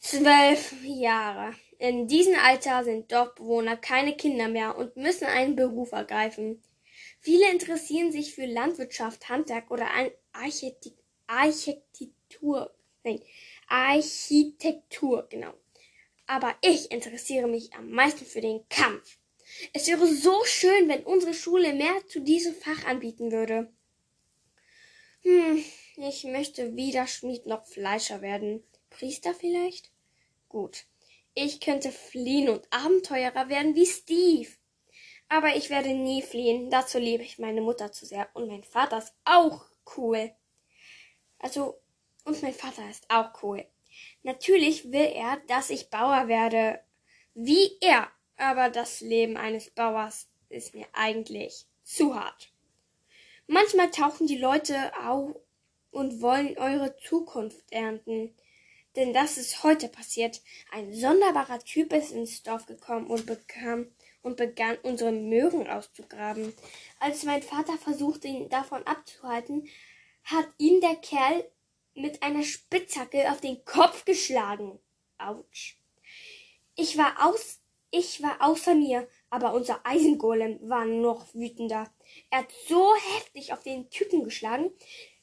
Zwölf 0.00 0.74
Jahre. 0.82 1.54
in 1.78 2.08
diesem 2.08 2.34
Alter 2.34 2.84
sind 2.84 3.12
Dorfbewohner 3.12 3.76
keine 3.76 4.16
Kinder 4.16 4.48
mehr 4.48 4.76
und 4.76 4.96
müssen 4.96 5.26
einen 5.26 5.56
Beruf 5.56 5.92
ergreifen. 5.92 6.62
Viele 7.20 7.50
interessieren 7.50 8.10
sich 8.10 8.34
für 8.34 8.46
Landwirtschaft, 8.46 9.28
Handwerk 9.28 9.70
oder 9.70 9.88
Architektur. 10.32 11.00
Nein, 13.02 13.20
Architektur, 13.68 15.26
genau. 15.28 15.54
Aber 16.26 16.54
ich 16.60 16.90
interessiere 16.90 17.48
mich 17.48 17.72
am 17.74 17.90
meisten 17.90 18.24
für 18.24 18.40
den 18.40 18.68
Kampf. 18.68 19.18
Es 19.72 19.88
wäre 19.88 20.06
so 20.06 20.44
schön, 20.44 20.88
wenn 20.88 21.02
unsere 21.04 21.34
Schule 21.34 21.72
mehr 21.72 22.06
zu 22.06 22.20
diesem 22.20 22.54
Fach 22.54 22.84
anbieten 22.84 23.32
würde. 23.32 23.72
Hm, 25.22 25.64
ich 25.96 26.24
möchte 26.24 26.76
weder 26.76 27.06
Schmied 27.06 27.46
noch 27.46 27.66
Fleischer 27.66 28.22
werden. 28.22 28.62
Priester 28.90 29.34
vielleicht? 29.34 29.90
Gut. 30.48 30.86
Ich 31.34 31.60
könnte 31.60 31.92
fliehen 31.92 32.48
und 32.48 32.66
Abenteurer 32.70 33.48
werden 33.48 33.74
wie 33.74 33.86
Steve. 33.86 34.50
Aber 35.28 35.54
ich 35.56 35.70
werde 35.70 35.94
nie 35.94 36.22
fliehen. 36.22 36.70
Dazu 36.70 36.98
liebe 36.98 37.22
ich 37.22 37.38
meine 37.38 37.60
Mutter 37.60 37.92
zu 37.92 38.04
sehr. 38.04 38.28
Und 38.34 38.48
mein 38.48 38.64
Vater 38.64 38.98
ist 38.98 39.14
auch 39.24 39.64
cool. 39.96 40.32
Also, 41.38 41.80
und 42.24 42.42
mein 42.42 42.54
Vater 42.54 42.88
ist 42.88 43.04
auch 43.08 43.42
cool. 43.42 43.64
Natürlich 44.22 44.92
will 44.92 45.10
er, 45.14 45.38
dass 45.48 45.70
ich 45.70 45.90
Bauer 45.90 46.28
werde. 46.28 46.80
Wie 47.34 47.78
er. 47.80 48.08
Aber 48.36 48.70
das 48.70 49.00
Leben 49.00 49.36
eines 49.36 49.70
Bauers 49.70 50.28
ist 50.48 50.74
mir 50.74 50.86
eigentlich 50.92 51.66
zu 51.82 52.14
hart. 52.14 52.52
Manchmal 53.46 53.90
tauchen 53.90 54.26
die 54.26 54.38
Leute 54.38 54.92
auf 55.04 55.36
und 55.90 56.22
wollen 56.22 56.56
eure 56.56 56.96
Zukunft 56.96 57.64
ernten. 57.70 58.34
Denn 58.96 59.12
das 59.12 59.38
ist 59.38 59.62
heute 59.62 59.88
passiert. 59.88 60.40
Ein 60.72 60.94
sonderbarer 60.94 61.58
Typ 61.60 61.92
ist 61.92 62.12
ins 62.12 62.42
Dorf 62.42 62.66
gekommen 62.66 63.06
und 63.06 63.26
bekam 63.26 63.88
und 64.22 64.36
begann 64.36 64.76
unsere 64.82 65.12
Möhren 65.12 65.68
auszugraben. 65.68 66.54
Als 66.98 67.24
mein 67.24 67.42
Vater 67.42 67.76
versuchte, 67.78 68.28
ihn 68.28 68.48
davon 68.48 68.82
abzuhalten, 68.86 69.68
hat 70.24 70.48
ihn 70.58 70.80
der 70.80 70.96
Kerl 70.96 71.44
mit 71.94 72.22
einer 72.22 72.42
Spitzhacke 72.42 73.30
auf 73.30 73.40
den 73.40 73.64
Kopf 73.64 74.04
geschlagen. 74.04 74.78
Autsch. 75.18 75.76
Ich 76.76 76.96
war 76.96 77.26
aus, 77.26 77.60
ich 77.90 78.22
war 78.22 78.36
außer 78.40 78.74
mir, 78.74 79.08
aber 79.28 79.52
unser 79.52 79.84
Eisengolem 79.84 80.58
war 80.68 80.84
noch 80.84 81.34
wütender. 81.34 81.92
Er 82.30 82.40
hat 82.40 82.52
so 82.68 82.94
heftig 83.16 83.52
auf 83.52 83.62
den 83.62 83.90
Typen 83.90 84.24
geschlagen, 84.24 84.70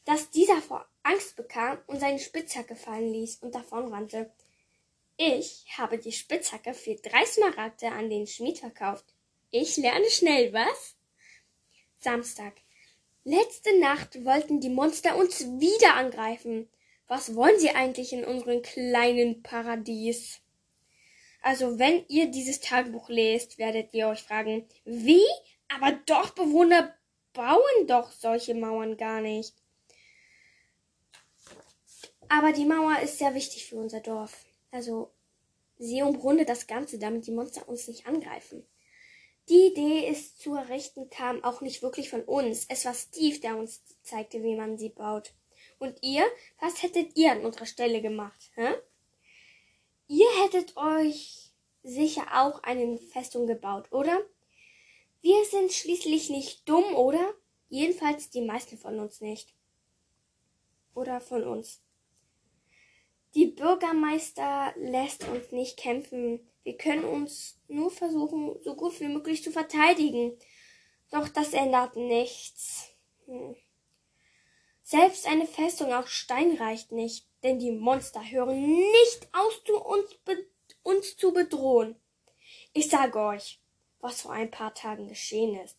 dass 0.05 0.29
dieser 0.29 0.61
vor 0.61 0.87
Angst 1.03 1.35
bekam 1.35 1.79
und 1.87 1.99
seine 1.99 2.19
Spitzhacke 2.19 2.75
fallen 2.75 3.11
ließ 3.11 3.37
und 3.37 3.55
davonrannte. 3.55 4.31
Ich 5.17 5.65
habe 5.77 5.97
die 5.97 6.11
Spitzhacke 6.11 6.73
für 6.73 6.95
drei 6.95 7.25
Smaragde 7.25 7.91
an 7.91 8.09
den 8.09 8.27
Schmied 8.27 8.59
verkauft. 8.59 9.05
Ich 9.49 9.77
lerne 9.77 10.09
schnell, 10.09 10.53
was? 10.53 10.95
Samstag. 11.99 12.53
Letzte 13.29 13.77
Nacht 13.77 14.23
wollten 14.23 14.61
die 14.61 14.69
Monster 14.69 15.17
uns 15.17 15.41
wieder 15.59 15.95
angreifen. 15.95 16.69
Was 17.09 17.35
wollen 17.35 17.59
sie 17.59 17.71
eigentlich 17.71 18.13
in 18.13 18.23
unserem 18.23 18.61
kleinen 18.61 19.43
Paradies? 19.43 20.39
Also, 21.41 21.77
wenn 21.77 22.05
ihr 22.07 22.31
dieses 22.31 22.61
Tagebuch 22.61 23.09
lest, 23.09 23.57
werdet 23.57 23.93
ihr 23.93 24.07
euch 24.07 24.23
fragen, 24.23 24.65
wie? 24.85 25.25
Aber 25.67 25.91
Dorfbewohner 26.05 26.95
bauen 27.33 27.87
doch 27.87 28.13
solche 28.13 28.55
Mauern 28.55 28.95
gar 28.95 29.19
nicht. 29.19 29.53
Aber 32.29 32.53
die 32.53 32.63
Mauer 32.63 32.99
ist 33.01 33.17
sehr 33.17 33.35
wichtig 33.35 33.65
für 33.65 33.75
unser 33.75 33.99
Dorf. 33.99 34.45
Also, 34.71 35.11
sie 35.77 36.01
umrundet 36.01 36.47
das 36.47 36.65
Ganze, 36.65 36.97
damit 36.97 37.27
die 37.27 37.33
Monster 37.33 37.67
uns 37.67 37.89
nicht 37.89 38.07
angreifen. 38.07 38.65
Die 39.49 39.67
Idee, 39.67 40.07
es 40.07 40.35
zu 40.37 40.55
errichten, 40.55 41.09
kam 41.09 41.43
auch 41.43 41.61
nicht 41.61 41.81
wirklich 41.81 42.09
von 42.09 42.23
uns. 42.23 42.65
Es 42.67 42.83
war 42.85 42.93
Steve, 42.93 43.39
der 43.39 43.57
uns 43.57 43.81
zeigte, 44.03 44.43
wie 44.43 44.55
man 44.55 44.77
sie 44.77 44.89
baut. 44.89 45.33
Und 45.79 45.97
ihr? 46.01 46.25
Was 46.59 46.83
hättet 46.83 47.15
ihr 47.15 47.31
an 47.31 47.45
unserer 47.45 47.65
Stelle 47.65 48.01
gemacht? 48.01 48.51
Hä? 48.55 48.73
Ihr 50.07 50.27
hättet 50.43 50.75
euch 50.75 51.51
sicher 51.83 52.25
auch 52.33 52.63
eine 52.63 52.97
Festung 52.97 53.47
gebaut, 53.47 53.91
oder? 53.91 54.19
Wir 55.21 55.45
sind 55.45 55.71
schließlich 55.71 56.29
nicht 56.29 56.67
dumm, 56.67 56.95
oder? 56.95 57.33
Jedenfalls 57.69 58.29
die 58.29 58.41
meisten 58.41 58.77
von 58.77 58.99
uns 58.99 59.21
nicht. 59.21 59.53
Oder 60.93 61.21
von 61.21 61.43
uns. 61.43 61.81
Die 63.35 63.45
Bürgermeister 63.45 64.73
lässt 64.77 65.27
uns 65.27 65.51
nicht 65.51 65.77
kämpfen. 65.77 66.39
Wir 66.67 66.75
können 66.75 67.05
uns 67.05 67.57
nur 67.69 67.89
versuchen, 67.89 68.61
so 68.61 68.75
gut 68.75 68.99
wie 68.99 69.07
möglich 69.07 69.41
zu 69.41 69.51
verteidigen. 69.53 70.37
Doch 71.09 71.29
das 71.29 71.53
ändert 71.53 71.95
nichts. 71.95 72.89
Hm. 73.25 73.55
Selbst 74.83 75.27
eine 75.27 75.47
Festung 75.47 75.93
aus 75.93 76.09
Stein 76.09 76.57
reicht 76.57 76.91
nicht, 76.91 77.25
denn 77.41 77.57
die 77.57 77.71
Monster 77.71 78.19
hören 78.19 78.61
nicht 78.65 79.29
aus, 79.31 79.63
zu 79.63 79.81
uns, 79.81 80.09
uns 80.83 81.15
zu 81.15 81.31
bedrohen. 81.31 81.95
Ich 82.73 82.89
sage 82.89 83.17
euch, 83.17 83.61
was 84.01 84.23
vor 84.23 84.33
ein 84.33 84.51
paar 84.51 84.73
Tagen 84.73 85.07
geschehen 85.07 85.57
ist. 85.63 85.77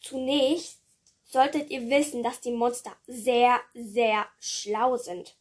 Zunächst 0.00 0.80
solltet 1.24 1.70
ihr 1.70 1.90
wissen, 1.90 2.22
dass 2.22 2.40
die 2.40 2.52
Monster 2.52 2.96
sehr, 3.08 3.60
sehr 3.74 4.28
schlau 4.38 4.96
sind. 4.96 5.36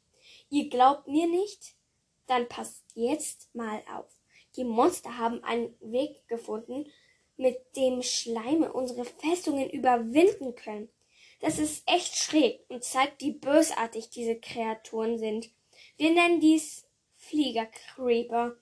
Ihr 0.49 0.67
glaubt 0.67 1.07
mir 1.07 1.27
nicht? 1.27 1.75
Dann 2.25 2.49
passt 2.49 2.85
jetzt 2.95 3.53
mal 3.53 3.83
auf. 3.95 4.18
Die 4.55 4.63
Monster 4.63 5.17
haben 5.17 5.43
einen 5.43 5.75
Weg 5.79 6.27
gefunden, 6.27 6.91
mit 7.37 7.57
dem 7.75 8.01
Schleime 8.01 8.73
unsere 8.73 9.05
Festungen 9.05 9.69
überwinden 9.69 10.55
können. 10.55 10.89
Das 11.39 11.57
ist 11.57 11.83
echt 11.87 12.15
schräg 12.17 12.65
und 12.67 12.83
zeigt, 12.83 13.21
wie 13.21 13.31
bösartig 13.31 14.09
diese 14.09 14.35
Kreaturen 14.35 15.17
sind. 15.17 15.49
Wir 15.95 16.11
nennen 16.11 16.41
dies 16.41 16.85
Fliegercreeper. 17.15 18.57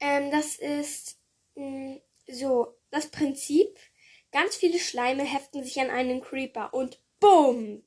Ähm, 0.00 0.30
das 0.30 0.56
ist 0.56 1.18
mh, 1.54 1.64
mm, 1.64 2.00
so 2.28 2.74
das 2.90 3.08
Prinzip. 3.08 3.78
Ganz 4.30 4.56
viele 4.56 4.78
Schleime 4.78 5.24
heften 5.24 5.64
sich 5.64 5.80
an 5.80 5.90
einen 5.90 6.20
Creeper 6.20 6.74
und 6.74 7.00
BUM! 7.20 7.82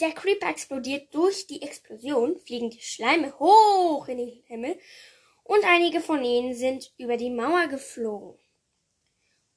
Der 0.00 0.12
Creeper 0.12 0.48
explodiert. 0.48 1.12
Durch 1.14 1.46
die 1.48 1.62
Explosion 1.62 2.38
fliegen 2.38 2.70
die 2.70 2.80
Schleime 2.80 3.36
hoch 3.38 4.06
in 4.08 4.18
den 4.18 4.42
Himmel 4.46 4.78
und 5.50 5.64
einige 5.64 6.00
von 6.00 6.22
ihnen 6.22 6.54
sind 6.54 6.92
über 6.96 7.16
die 7.16 7.28
Mauer 7.28 7.66
geflogen 7.66 8.38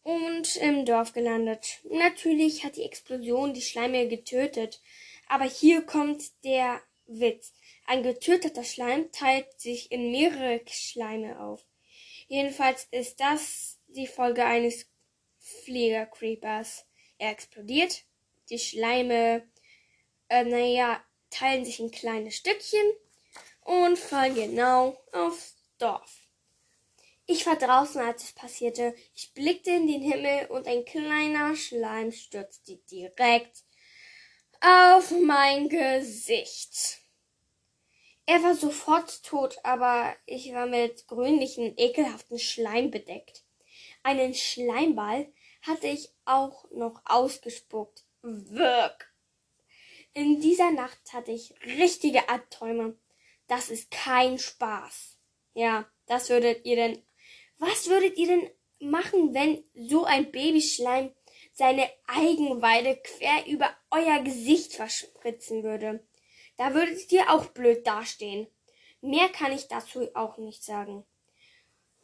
und 0.02 0.56
im 0.56 0.86
Dorf 0.86 1.14
gelandet. 1.14 1.82
Natürlich 1.84 2.64
hat 2.64 2.78
die 2.78 2.84
Explosion 2.84 3.54
die 3.54 3.62
Schleime 3.62 4.08
getötet, 4.08 4.82
aber 5.28 5.44
hier 5.44 5.84
kommt 5.84 6.24
der 6.44 6.82
Witz. 7.06 7.54
Ein 7.86 8.02
getöteter 8.02 8.64
Schleim 8.64 9.12
teilt 9.12 9.62
sich 9.62 9.92
in 9.92 10.10
mehrere 10.10 10.62
Schleime 10.66 11.40
auf. 11.40 11.64
Jedenfalls 12.28 12.88
ist 12.90 13.20
das 13.20 13.78
die 13.86 14.08
Folge 14.08 14.46
eines 14.46 14.88
Fliegercreepers. 15.38 16.88
Er 17.20 17.30
explodiert, 17.30 18.04
die 18.50 18.58
Schleime 18.58 19.48
äh, 20.30 20.44
naja, 20.44 21.04
teilen 21.30 21.66
sich 21.66 21.80
in 21.80 21.92
kleine 21.92 22.32
Stückchen 22.32 22.94
und 23.62 24.00
fallen 24.00 24.34
genau 24.34 24.98
aufs 25.12 25.53
Dorf. 25.84 26.28
Ich 27.26 27.46
war 27.46 27.58
draußen, 27.58 28.00
als 28.00 28.24
es 28.24 28.32
passierte. 28.32 28.96
Ich 29.14 29.34
blickte 29.34 29.72
in 29.72 29.86
den 29.86 30.02
Himmel 30.02 30.48
und 30.48 30.66
ein 30.66 30.86
kleiner 30.86 31.58
Schleim 31.58 32.14
stürzte 32.14 32.78
direkt 32.90 33.64
auf 34.62 35.12
mein 35.12 35.68
Gesicht. 35.68 37.00
Er 38.26 38.42
war 38.44 38.56
sofort 38.56 39.24
tot, 39.24 39.58
aber 39.64 40.16
ich 40.26 40.54
war 40.54 40.68
mit 40.68 41.06
grünlichen, 41.08 41.74
ekelhaften 41.78 42.40
Schleim 42.40 42.90
bedeckt. 42.90 43.44
Einen 44.04 44.34
Schleimball 44.34 45.34
hatte 45.64 45.88
ich 45.88 46.14
auch 46.24 46.64
noch 46.72 47.02
ausgespuckt. 47.04 48.06
Wirk! 48.22 49.14
In 50.14 50.40
dieser 50.40 50.72
Nacht 50.72 51.12
hatte 51.12 51.32
ich 51.32 51.54
richtige 51.66 52.30
Albträume. 52.30 52.98
Das 53.48 53.70
ist 53.70 53.92
kein 53.92 54.40
Spaß. 54.40 55.13
Ja, 55.54 55.86
das 56.08 56.30
würdet 56.30 56.66
ihr 56.66 56.76
denn. 56.76 57.04
Was 57.58 57.88
würdet 57.88 58.18
ihr 58.18 58.28
denn 58.28 58.50
machen, 58.80 59.34
wenn 59.34 59.64
so 59.74 60.04
ein 60.06 60.32
Babyschleim 60.32 61.14
seine 61.54 61.90
Eigenweide 62.08 62.98
quer 62.98 63.46
über 63.48 63.70
euer 63.92 64.20
Gesicht 64.20 64.74
verspritzen 64.74 65.64
würde? 65.64 66.06
Da 66.58 66.74
würdet 66.74 67.12
ihr 67.12 67.32
auch 67.32 67.46
blöd 67.48 67.86
dastehen. 67.86 68.48
Mehr 69.02 69.30
kann 69.30 69.52
ich 69.52 69.68
dazu 69.68 70.08
auch 70.16 70.38
nicht 70.38 70.64
sagen. 70.64 71.06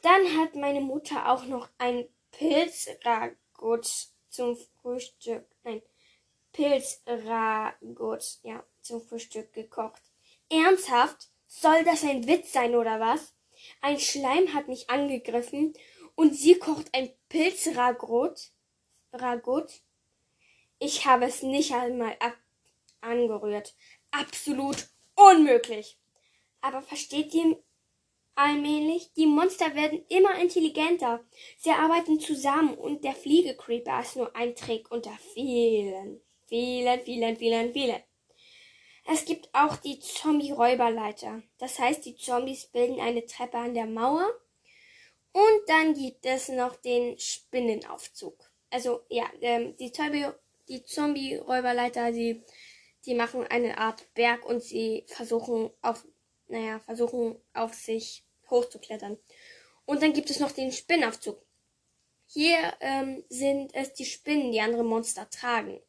Dann 0.01 0.37
hat 0.37 0.55
meine 0.55 0.81
Mutter 0.81 1.31
auch 1.31 1.45
noch 1.45 1.69
ein 1.77 2.07
Pilzragut 2.31 4.09
zum 4.29 4.57
Frühstück. 4.81 5.45
Nein, 5.63 5.81
Pilzragout, 6.53 8.39
ja, 8.43 8.63
zum 8.81 9.01
Frühstück 9.01 9.53
gekocht. 9.53 10.01
Ernsthaft? 10.49 11.29
Soll 11.47 11.83
das 11.83 12.03
ein 12.03 12.27
Witz 12.27 12.53
sein 12.53 12.75
oder 12.75 12.99
was? 12.99 13.33
Ein 13.81 13.99
Schleim 13.99 14.53
hat 14.53 14.67
mich 14.67 14.89
angegriffen 14.89 15.73
und 16.15 16.35
sie 16.35 16.55
kocht 16.55 16.87
ein 16.93 17.11
Pilzragout. 17.29 18.35
Ragout. 19.13 19.67
Ich 20.79 21.05
habe 21.05 21.25
es 21.25 21.43
nicht 21.43 21.73
einmal 21.73 22.15
angerührt. 23.01 23.75
Absolut 24.11 24.87
unmöglich. 25.15 25.97
Aber 26.61 26.81
versteht 26.81 27.33
ihr 27.33 27.61
allmählich? 28.35 29.11
Die 29.13 29.25
Monster 29.25 29.75
werden 29.75 30.05
immer 30.09 30.39
intelligenter. 30.39 31.23
Sie 31.57 31.71
arbeiten 31.71 32.19
zusammen 32.19 32.75
und 32.75 33.03
der 33.03 33.13
Fliegecreeper 33.13 33.99
ist 34.01 34.15
nur 34.15 34.35
ein 34.35 34.55
Trick 34.55 34.91
unter 34.91 35.17
vielen, 35.33 36.21
vielen, 36.47 37.01
vielen, 37.01 37.37
vielen, 37.37 37.73
vielen. 37.73 38.03
Es 39.11 39.25
gibt 39.25 39.49
auch 39.53 39.75
die 39.77 39.99
Zombie-Räuberleiter. 39.99 41.41
Das 41.57 41.79
heißt, 41.79 42.05
die 42.05 42.15
Zombies 42.15 42.67
bilden 42.67 42.99
eine 42.99 43.25
Treppe 43.25 43.57
an 43.57 43.73
der 43.73 43.87
Mauer. 43.87 44.29
Und 45.31 45.61
dann 45.67 45.95
gibt 45.95 46.27
es 46.27 46.49
noch 46.49 46.75
den 46.75 47.17
Spinnenaufzug. 47.17 48.35
Also 48.69 49.01
ja, 49.09 49.25
ähm, 49.41 49.75
die 49.77 49.91
Zombie, 49.91 50.27
die 50.67 50.83
Zombie-Räuberleiter, 50.83 52.11
die, 52.11 52.43
die 53.07 53.15
machen 53.15 53.47
eine 53.47 53.79
Art 53.79 54.13
Berg 54.13 54.45
und 54.45 54.61
sie 54.61 55.05
versuchen 55.07 55.71
auf, 55.81 56.05
naja, 56.47 56.79
versuchen 56.79 57.41
auf 57.55 57.73
sich 57.73 58.23
hochzuklettern. 58.51 59.17
Und 59.85 60.03
dann 60.03 60.13
gibt 60.13 60.29
es 60.29 60.39
noch 60.39 60.51
den 60.51 60.71
Spinnenaufzug. 60.71 61.43
Hier 62.27 62.59
ähm, 62.79 63.23
sind 63.27 63.73
es 63.73 63.91
die 63.93 64.05
Spinnen, 64.05 64.51
die 64.51 64.61
andere 64.61 64.83
Monster 64.83 65.27
tragen. 65.31 65.81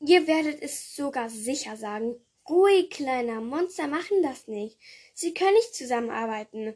Ihr 0.00 0.26
werdet 0.26 0.62
es 0.62 0.96
sogar 0.96 1.28
sicher 1.28 1.76
sagen. 1.76 2.16
Ruhig, 2.48 2.90
kleiner, 2.90 3.40
Monster 3.40 3.86
machen 3.86 4.22
das 4.22 4.48
nicht. 4.48 4.78
Sie 5.14 5.34
können 5.34 5.54
nicht 5.54 5.74
zusammenarbeiten. 5.74 6.74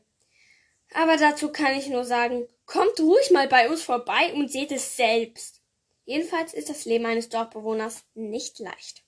Aber 0.92 1.16
dazu 1.16 1.50
kann 1.50 1.76
ich 1.76 1.88
nur 1.88 2.04
sagen, 2.04 2.46
kommt 2.66 3.00
ruhig 3.00 3.30
mal 3.30 3.48
bei 3.48 3.68
uns 3.68 3.82
vorbei 3.82 4.32
und 4.34 4.52
seht 4.52 4.70
es 4.70 4.96
selbst. 4.96 5.62
Jedenfalls 6.04 6.52
ist 6.52 6.68
das 6.68 6.84
Leben 6.84 7.06
eines 7.06 7.30
Dorfbewohners 7.30 8.04
nicht 8.14 8.58
leicht. 8.58 9.02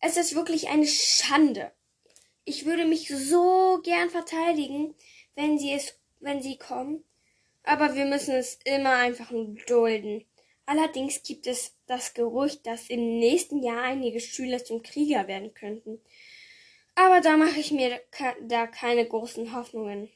Es 0.00 0.16
ist 0.16 0.34
wirklich 0.34 0.68
eine 0.68 0.86
Schande. 0.86 1.70
Ich 2.44 2.66
würde 2.66 2.84
mich 2.84 3.08
so 3.08 3.80
gern 3.84 4.10
verteidigen, 4.10 4.96
wenn 5.36 5.58
sie 5.58 5.72
es, 5.72 5.94
wenn 6.18 6.42
sie 6.42 6.58
kommen. 6.58 7.04
Aber 7.62 7.94
wir 7.94 8.06
müssen 8.06 8.34
es 8.34 8.58
immer 8.64 8.94
einfach 8.94 9.30
nur 9.30 9.54
dulden. 9.68 10.26
Allerdings 10.72 11.22
gibt 11.22 11.46
es 11.46 11.76
das 11.84 12.14
Gerücht, 12.14 12.66
dass 12.66 12.88
im 12.88 13.18
nächsten 13.18 13.62
Jahr 13.62 13.82
einige 13.82 14.20
Schüler 14.20 14.64
zum 14.64 14.82
Krieger 14.82 15.28
werden 15.28 15.52
könnten. 15.52 16.00
Aber 16.94 17.20
da 17.20 17.36
mache 17.36 17.60
ich 17.60 17.72
mir 17.72 18.00
da 18.40 18.66
keine 18.66 19.06
großen 19.06 19.54
Hoffnungen. 19.54 20.08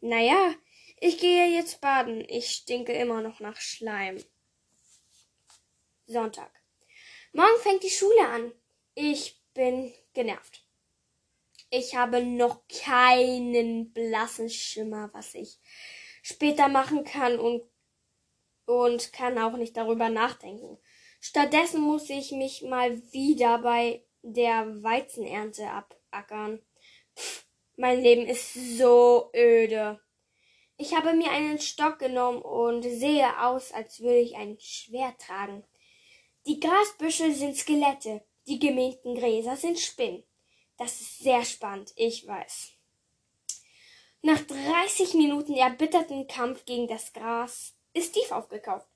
Naja, 0.00 0.56
ich 0.98 1.18
gehe 1.18 1.46
jetzt 1.46 1.80
baden. 1.80 2.24
Ich 2.28 2.50
stinke 2.50 2.92
immer 2.92 3.22
noch 3.22 3.38
nach 3.38 3.60
Schleim. 3.60 4.16
Sonntag. 6.08 6.50
Morgen 7.32 7.60
fängt 7.62 7.84
die 7.84 7.90
Schule 7.90 8.26
an. 8.26 8.52
Ich 8.96 9.40
bin 9.54 9.94
genervt. 10.12 10.64
Ich 11.70 11.94
habe 11.94 12.24
noch 12.24 12.62
keinen 12.66 13.92
blassen 13.92 14.50
Schimmer, 14.50 15.10
was 15.12 15.36
ich 15.36 15.60
später 16.20 16.66
machen 16.66 17.04
kann 17.04 17.38
und 17.38 17.62
und 18.70 19.12
kann 19.12 19.38
auch 19.38 19.56
nicht 19.56 19.76
darüber 19.76 20.08
nachdenken. 20.08 20.78
Stattdessen 21.20 21.80
muss 21.80 22.08
ich 22.08 22.32
mich 22.32 22.62
mal 22.62 23.02
wieder 23.12 23.58
bei 23.58 24.04
der 24.22 24.82
Weizenernte 24.82 25.68
abackern. 25.70 26.60
Pff, 27.16 27.46
mein 27.76 28.00
Leben 28.00 28.26
ist 28.26 28.54
so 28.54 29.30
öde. 29.34 30.00
Ich 30.76 30.94
habe 30.94 31.12
mir 31.12 31.30
einen 31.30 31.58
Stock 31.58 31.98
genommen 31.98 32.40
und 32.40 32.82
sehe 32.82 33.42
aus, 33.42 33.72
als 33.72 34.00
würde 34.00 34.20
ich 34.20 34.36
ein 34.36 34.58
Schwert 34.60 35.20
tragen. 35.20 35.64
Die 36.46 36.58
Grasbüsche 36.58 37.32
sind 37.32 37.56
Skelette, 37.56 38.22
die 38.46 38.58
gemähten 38.58 39.14
Gräser 39.14 39.56
sind 39.56 39.78
Spinnen. 39.78 40.24
Das 40.78 41.00
ist 41.00 41.18
sehr 41.18 41.44
spannend, 41.44 41.92
ich 41.96 42.26
weiß. 42.26 42.72
Nach 44.22 44.40
30 44.40 45.14
Minuten 45.14 45.54
erbitterten 45.54 46.26
Kampf 46.26 46.64
gegen 46.64 46.88
das 46.88 47.12
Gras 47.12 47.74
ist 47.92 48.10
Steve 48.10 48.34
aufgekauft. 48.34 48.86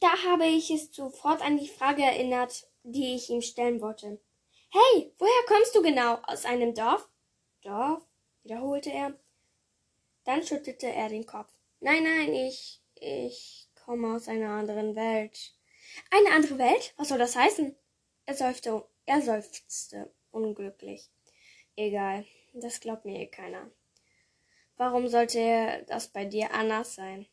Da 0.00 0.10
habe 0.24 0.46
ich 0.46 0.70
es 0.70 0.94
sofort 0.94 1.42
an 1.42 1.58
die 1.58 1.68
Frage 1.68 2.02
erinnert, 2.02 2.66
die 2.82 3.14
ich 3.14 3.30
ihm 3.30 3.42
stellen 3.42 3.80
wollte. 3.80 4.20
Hey, 4.70 5.12
woher 5.18 5.46
kommst 5.46 5.74
du 5.74 5.82
genau? 5.82 6.18
Aus 6.26 6.44
einem 6.44 6.74
Dorf? 6.74 7.08
Dorf? 7.62 8.02
wiederholte 8.42 8.90
er. 8.90 9.16
Dann 10.24 10.42
schüttelte 10.42 10.86
er 10.88 11.08
den 11.08 11.26
Kopf. 11.26 11.52
Nein, 11.80 12.04
nein, 12.04 12.32
ich, 12.34 12.80
ich 12.94 13.68
komme 13.84 14.14
aus 14.14 14.28
einer 14.28 14.50
anderen 14.50 14.94
Welt. 14.94 15.54
Eine 16.10 16.30
andere 16.30 16.58
Welt? 16.58 16.94
Was 16.96 17.08
soll 17.08 17.18
das 17.18 17.36
heißen? 17.36 17.76
Er 18.26 18.34
seufzte, 18.34 18.84
er 19.04 19.20
seufzte 19.20 20.12
unglücklich. 20.30 21.10
Egal, 21.76 22.24
das 22.52 22.80
glaubt 22.80 23.04
mir 23.04 23.20
eh 23.20 23.26
keiner. 23.26 23.70
Warum 24.82 25.06
sollte 25.06 25.84
das 25.86 26.08
bei 26.08 26.24
dir 26.24 26.52
anders 26.54 26.96
sein? 26.96 27.28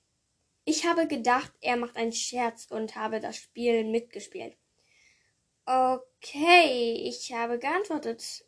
Ich 0.65 0.85
habe 0.85 1.07
gedacht, 1.07 1.51
er 1.61 1.77
macht 1.77 1.95
einen 1.95 2.13
Scherz 2.13 2.67
und 2.69 2.95
habe 2.95 3.19
das 3.19 3.37
Spiel 3.37 3.85
mitgespielt. 3.85 4.55
Okay, 5.65 6.93
ich 7.07 7.33
habe 7.33 7.57
geantwortet. 7.57 8.45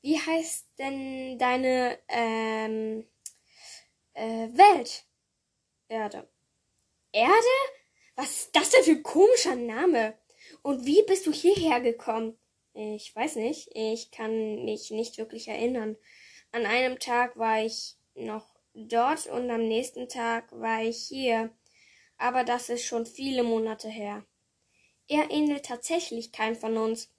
Wie 0.00 0.18
heißt 0.18 0.68
denn 0.78 1.36
deine 1.38 1.98
ähm, 2.08 3.06
äh, 4.14 4.48
Welt? 4.48 5.04
Erde. 5.88 6.26
Erde? 7.12 7.54
Was 8.16 8.30
ist 8.30 8.56
das 8.56 8.70
denn 8.70 8.84
für 8.84 8.90
ein 8.92 9.02
komischer 9.02 9.54
Name? 9.54 10.16
Und 10.62 10.86
wie 10.86 11.02
bist 11.02 11.26
du 11.26 11.32
hierher 11.32 11.82
gekommen? 11.82 12.38
Ich 12.72 13.14
weiß 13.14 13.36
nicht. 13.36 13.68
Ich 13.74 14.10
kann 14.10 14.64
mich 14.64 14.90
nicht 14.90 15.18
wirklich 15.18 15.48
erinnern. 15.48 15.98
An 16.54 16.66
einem 16.66 16.98
Tag 16.98 17.38
war 17.38 17.64
ich 17.64 17.96
noch 18.14 18.46
dort 18.74 19.26
und 19.26 19.50
am 19.50 19.66
nächsten 19.66 20.06
Tag 20.06 20.52
war 20.52 20.82
ich 20.82 20.98
hier. 20.98 21.50
Aber 22.18 22.44
das 22.44 22.68
ist 22.68 22.84
schon 22.84 23.06
viele 23.06 23.42
Monate 23.42 23.88
her. 23.88 24.26
Er 25.08 25.30
ähnelt 25.30 25.64
tatsächlich 25.64 26.30
keinem 26.30 26.56
von 26.56 26.76
uns. 26.76 27.10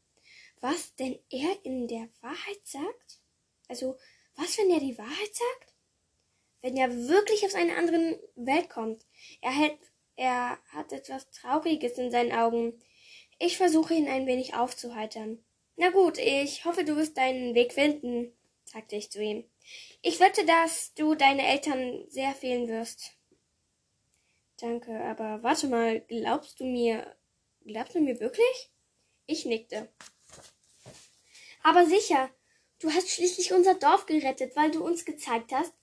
Was 0.62 0.94
denn 0.96 1.18
er 1.32 1.66
in 1.66 1.88
der 1.88 2.10
Wahrheit 2.22 2.62
sagt? 2.64 3.22
Also, 3.68 3.98
was, 4.36 4.60
wenn 4.60 4.70
er 4.70 4.80
die 4.80 5.00
Wahrheit 5.00 5.34
sagt? 5.34 5.74
Wenn 6.62 6.78
er 6.78 6.96
wirklich 7.08 7.44
aus 7.44 7.56
einer 7.56 7.78
anderen 7.78 8.20
Welt 8.36 8.70
kommt. 8.70 9.04
Er 9.42 9.56
hat, 9.56 9.78
er 10.16 10.60
hat 10.68 10.94
etwas 10.94 11.32
Trauriges 11.32 11.98
in 11.98 12.12
seinen 12.12 12.34
Augen. 12.34 12.80
Ich 13.40 13.58
versuche 13.58 13.96
ihn 13.96 14.08
ein 14.08 14.28
wenig 14.28 14.54
aufzuheitern. 14.54 15.44
Na 15.76 15.90
gut, 15.90 16.20
ich 16.20 16.66
hoffe, 16.66 16.84
du 16.84 16.96
wirst 16.96 17.18
deinen 17.18 17.56
Weg 17.56 17.74
finden 17.74 18.32
sagte 18.74 18.96
ich 18.96 19.12
zu 19.12 19.22
ihm. 19.22 19.44
Ich 20.02 20.20
wette, 20.20 20.46
dass 20.46 20.94
du 20.96 21.16
deine 21.16 21.48
Eltern 21.48 22.06
sehr 22.10 22.34
fehlen 22.34 22.68
wirst. 22.68 23.12
Danke, 24.58 25.00
aber 25.04 25.44
warte 25.44 25.68
mal, 25.68 26.02
glaubst 26.02 26.60
du 26.60 26.66
mir, 26.66 27.16
glaubst 27.66 27.96
du 27.96 28.02
mir 28.02 28.20
wirklich? 28.20 28.72
Ich 29.28 29.46
nickte. 29.46 29.90
Aber 31.62 31.86
sicher, 31.86 32.30
du 32.80 32.90
hast 32.90 33.10
schließlich 33.10 33.54
unser 33.54 33.76
Dorf 33.76 34.06
gerettet, 34.06 34.56
weil 34.56 34.72
du 34.72 34.84
uns 34.84 35.06
gezeigt 35.06 35.52
hast, 35.52 35.74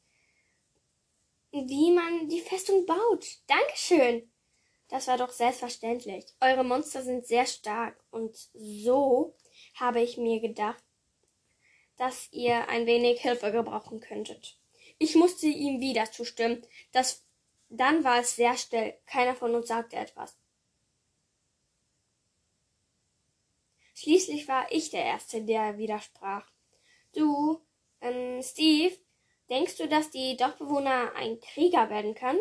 wie 1.53 1.93
man 1.93 2.29
die 2.29 2.41
Festung 2.41 2.87
baut. 2.87 3.27
Dankeschön. 3.47 4.31
Das 4.89 5.07
war 5.07 5.17
doch 5.17 5.31
selbstverständlich. 5.31 6.27
Eure 6.41 6.65
Monster 6.65 7.03
sind 7.03 7.27
sehr 7.27 7.47
stark 7.47 7.97
und 8.11 8.37
so 8.55 9.37
habe 9.75 10.01
ich 10.01 10.17
mir 10.17 10.41
gedacht, 10.41 10.83
dass 12.01 12.33
ihr 12.33 12.67
ein 12.71 12.87
wenig 12.87 13.21
Hilfe 13.21 13.53
gebrauchen 13.53 14.01
könntet. 14.01 14.57
Ich 14.97 15.17
musste 15.17 15.49
ihm 15.49 15.83
wieder 15.83 16.11
zustimmen. 16.11 16.67
Das, 16.93 17.27
dann 17.69 18.05
war 18.05 18.21
es 18.21 18.37
sehr 18.37 18.57
still. 18.57 18.95
Keiner 19.05 19.35
von 19.35 19.55
uns 19.55 19.69
sagte 19.69 19.97
etwas. 19.97 20.35
Schließlich 23.95 24.49
war 24.49 24.73
ich 24.73 24.89
der 24.89 25.05
Erste, 25.05 25.43
der 25.43 25.77
widersprach. 25.77 26.51
Du, 27.15 27.61
ähm, 28.01 28.43
Steve, 28.43 28.97
denkst 29.51 29.77
du, 29.77 29.87
dass 29.87 30.11
die 30.11 30.39
Dorfbewohner 30.39 31.13
ein 31.17 31.39
Krieger 31.39 31.91
werden 31.91 32.15
können? 32.15 32.41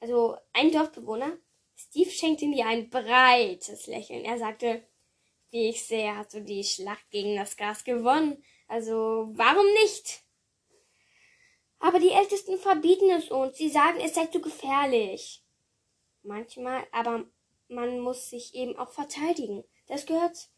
Also 0.00 0.36
ein 0.52 0.70
Dorfbewohner? 0.70 1.38
Steve 1.76 2.10
schenkte 2.10 2.44
mir 2.44 2.66
ein 2.66 2.90
breites 2.90 3.86
Lächeln. 3.86 4.26
Er 4.26 4.36
sagte, 4.36 4.86
wie 5.54 5.68
ich 5.68 5.84
sehe, 5.84 6.16
hast 6.16 6.34
du 6.34 6.42
die 6.42 6.64
Schlacht 6.64 7.08
gegen 7.12 7.36
das 7.36 7.56
Gas 7.56 7.84
gewonnen. 7.84 8.44
Also 8.66 9.30
warum 9.34 9.64
nicht? 9.84 10.24
Aber 11.78 12.00
die 12.00 12.10
Ältesten 12.10 12.58
verbieten 12.58 13.08
es 13.10 13.30
uns. 13.30 13.56
Sie 13.56 13.68
sagen, 13.68 14.00
es 14.00 14.14
sei 14.14 14.26
zu 14.26 14.40
gefährlich. 14.40 15.44
Manchmal, 16.24 16.84
aber 16.90 17.24
man 17.68 18.00
muss 18.00 18.30
sich 18.30 18.56
eben 18.56 18.76
auch 18.76 18.90
verteidigen. 18.90 19.62
Das 19.86 20.06
gehört 20.06 20.48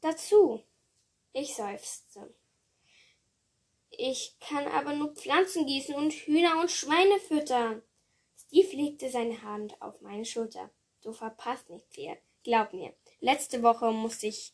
dazu. 0.00 0.64
Ich 1.32 1.54
seufzte. 1.54 2.34
Ich 3.90 4.36
kann 4.40 4.66
aber 4.66 4.94
nur 4.94 5.14
Pflanzen 5.14 5.64
gießen 5.64 5.94
und 5.94 6.12
Hühner 6.12 6.60
und 6.60 6.72
Schweine 6.72 7.20
füttern. 7.20 7.82
Steve 8.36 8.74
legte 8.74 9.10
seine 9.10 9.42
Hand 9.42 9.80
auf 9.80 10.00
meine 10.00 10.24
Schulter. 10.24 10.70
Du 11.02 11.12
verpasst 11.12 11.70
nicht 11.70 11.86
viel. 11.88 12.16
Glaub 12.42 12.72
mir. 12.72 12.94
Letzte 13.24 13.62
Woche 13.62 13.90
musste 13.90 14.26
ich 14.26 14.52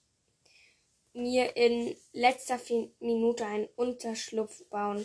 mir 1.13 1.57
in 1.57 1.97
letzter 2.13 2.61
Minute 3.01 3.45
einen 3.45 3.67
Unterschlupf 3.75 4.65
bauen. 4.67 5.05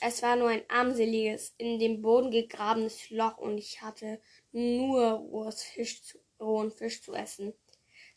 Es 0.00 0.22
war 0.22 0.34
nur 0.34 0.48
ein 0.48 0.64
armseliges, 0.70 1.52
in 1.58 1.78
den 1.78 2.00
Boden 2.00 2.30
gegrabenes 2.30 3.10
Loch 3.10 3.36
und 3.36 3.58
ich 3.58 3.82
hatte 3.82 4.18
nur 4.52 5.10
rohes 5.10 5.62
Fisch 5.62 6.02
zu, 6.02 6.20
rohen 6.40 6.70
Fisch 6.72 7.02
zu 7.02 7.12
essen. 7.12 7.52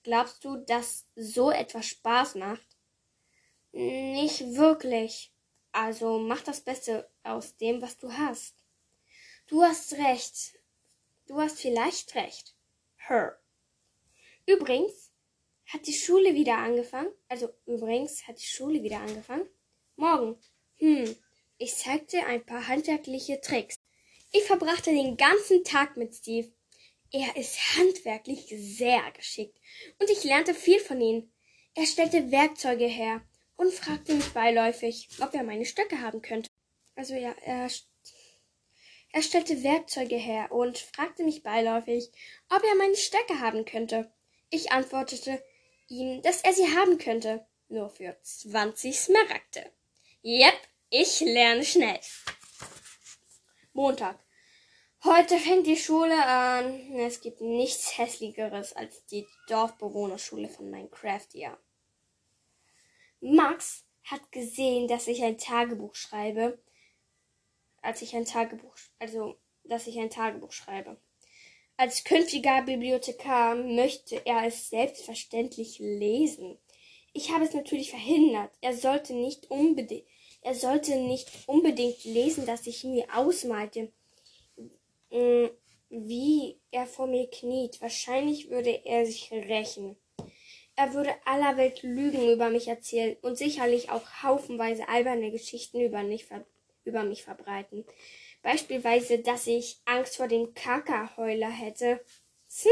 Glaubst 0.03 0.45
du, 0.45 0.55
dass 0.55 1.05
so 1.17 1.51
etwas 1.51 1.87
Spaß 1.87 2.35
macht? 2.35 2.77
Nicht 3.73 4.55
wirklich. 4.55 5.33
Also 5.73 6.19
mach 6.19 6.39
das 6.39 6.61
Beste 6.61 7.11
aus 7.21 7.57
dem, 7.57 7.81
was 7.81 7.97
du 7.97 8.13
hast. 8.13 8.55
Du 9.47 9.61
hast 9.61 9.91
recht. 9.95 10.57
Du 11.27 11.41
hast 11.41 11.59
vielleicht 11.59 12.15
recht. 12.15 12.55
Her. 12.95 13.37
Übrigens 14.47 15.11
hat 15.65 15.87
die 15.87 15.93
Schule 15.93 16.35
wieder 16.35 16.57
angefangen. 16.57 17.11
Also 17.27 17.49
übrigens 17.65 18.27
hat 18.27 18.39
die 18.39 18.45
Schule 18.45 18.83
wieder 18.83 18.99
angefangen. 18.99 19.47
Morgen. 19.95 20.37
Hm. 20.77 21.15
Ich 21.57 21.75
zeigte 21.75 22.25
ein 22.25 22.45
paar 22.45 22.67
handwerkliche 22.67 23.39
Tricks. 23.41 23.75
Ich 24.31 24.43
verbrachte 24.43 24.91
den 24.91 25.15
ganzen 25.15 25.63
Tag 25.63 25.95
mit 25.97 26.13
Steve. 26.13 26.51
Er 27.11 27.37
ist 27.37 27.77
handwerklich 27.77 28.47
sehr 28.49 29.09
geschickt 29.11 29.57
und 29.99 30.09
ich 30.09 30.23
lernte 30.25 30.53
viel 30.53 30.79
von 30.79 30.99
ihm. 30.99 31.31
Er 31.73 31.85
stellte 31.85 32.31
Werkzeuge 32.31 32.87
her 32.87 33.21
und 33.55 33.73
fragte 33.73 34.13
mich 34.13 34.33
beiläufig, 34.33 35.07
ob 35.21 35.33
er 35.33 35.43
meine 35.43 35.65
Stöcke 35.65 36.01
haben 36.01 36.21
könnte. 36.21 36.49
Also 36.95 37.13
ja, 37.13 37.33
er, 37.45 37.69
er 39.13 39.21
stellte 39.21 39.63
Werkzeuge 39.63 40.17
her 40.17 40.51
und 40.51 40.77
fragte 40.77 41.23
mich 41.23 41.43
beiläufig, 41.43 42.11
ob 42.49 42.63
er 42.63 42.75
meine 42.75 42.95
Stöcke 42.95 43.39
haben 43.39 43.63
könnte. 43.65 44.11
Ich 44.49 44.71
antwortete 44.71 45.43
ihm, 45.87 46.21
dass 46.21 46.41
er 46.41 46.53
sie 46.53 46.75
haben 46.75 46.97
könnte, 46.97 47.45
nur 47.67 47.89
für 47.89 48.17
zwanzig 48.21 48.99
Smaragde. 48.99 49.71
Jep, 50.21 50.59
ich 50.89 51.19
lerne 51.19 51.65
schnell. 51.65 51.99
Montag. 53.73 54.19
Heute 55.03 55.37
fängt 55.37 55.67
die 55.67 55.77
Schule 55.77 56.25
an. 56.25 56.95
Es 56.95 57.21
gibt 57.21 57.41
nichts 57.41 57.97
hässlicheres 57.97 58.73
als 58.73 59.05
die 59.05 59.27
Dorfbewohnerschule 59.47 60.49
von 60.49 60.71
Minecraft, 60.71 61.27
ja. 61.33 61.59
Max 63.19 63.83
hat 64.03 64.31
gesehen, 64.31 64.87
dass 64.87 65.07
ich 65.07 65.23
ein 65.23 65.37
Tagebuch 65.37 65.95
schreibe. 65.95 66.59
Als 67.81 68.01
ich 68.01 68.15
ein 68.15 68.25
Tagebuch, 68.25 68.75
also, 68.97 69.39
dass 69.63 69.85
ich 69.85 69.99
ein 69.99 70.09
Tagebuch 70.09 70.51
schreibe. 70.51 70.99
Als 71.77 72.03
künftiger 72.03 72.61
Bibliothekar 72.61 73.55
möchte 73.55 74.25
er 74.25 74.45
es 74.45 74.69
selbstverständlich 74.69 75.79
lesen. 75.79 76.57
Ich 77.13 77.31
habe 77.31 77.45
es 77.45 77.53
natürlich 77.53 77.89
verhindert. 77.89 78.51
Er 78.61 78.73
sollte 78.73 79.13
nicht 79.13 79.49
unbedingt, 79.51 80.05
er 80.41 80.55
sollte 80.55 80.95
nicht 80.95 81.29
unbedingt 81.47 82.03
lesen, 82.05 82.45
dass 82.45 82.67
ich 82.67 82.83
mir 82.83 83.05
ausmalte, 83.15 83.91
Mm, 85.15 85.47
wie 85.89 86.59
er 86.71 86.85
vor 86.85 87.07
mir 87.07 87.29
kniet. 87.29 87.81
Wahrscheinlich 87.81 88.49
würde 88.49 88.85
er 88.85 89.05
sich 89.05 89.31
rächen. 89.31 89.95
Er 90.75 90.93
würde 90.93 91.13
aller 91.23 91.55
Welt 91.55 91.83
Lügen 91.83 92.29
über 92.29 92.49
mich 92.49 92.67
erzählen 92.67 93.15
und 93.21 93.37
sicherlich 93.37 93.91
auch 93.91 94.23
haufenweise 94.23 94.89
alberne 94.89 95.31
Geschichten 95.31 95.79
über 95.79 96.03
mich, 96.03 96.25
über 96.83 97.03
mich 97.03 97.23
verbreiten. 97.23 97.85
Beispielsweise, 98.45 99.17
dass 99.23 99.47
ich 99.47 99.81
Angst 99.85 100.17
vor 100.17 100.27
dem 100.27 100.53
Kakaheuler 100.53 101.49
hätte. 101.49 101.99
Hm. 102.61 102.71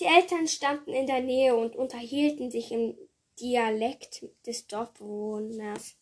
Die 0.00 0.04
Eltern 0.04 0.48
standen 0.48 0.92
in 0.92 1.06
der 1.06 1.20
Nähe 1.20 1.54
und 1.54 1.76
unterhielten 1.76 2.50
sich 2.50 2.72
im 2.72 2.98
Dialekt 3.38 4.26
des 4.44 4.66
Dorfbewohners. 4.66 5.96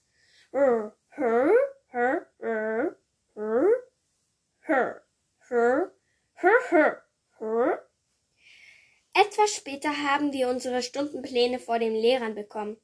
Etwas 9.12 9.54
später 9.54 9.90
haben 10.02 10.32
wir 10.32 10.48
unsere 10.48 10.80
Stundenpläne 10.80 11.58
vor 11.58 11.78
den 11.78 11.94
Lehrern 11.94 12.34
bekommen. 12.34 12.80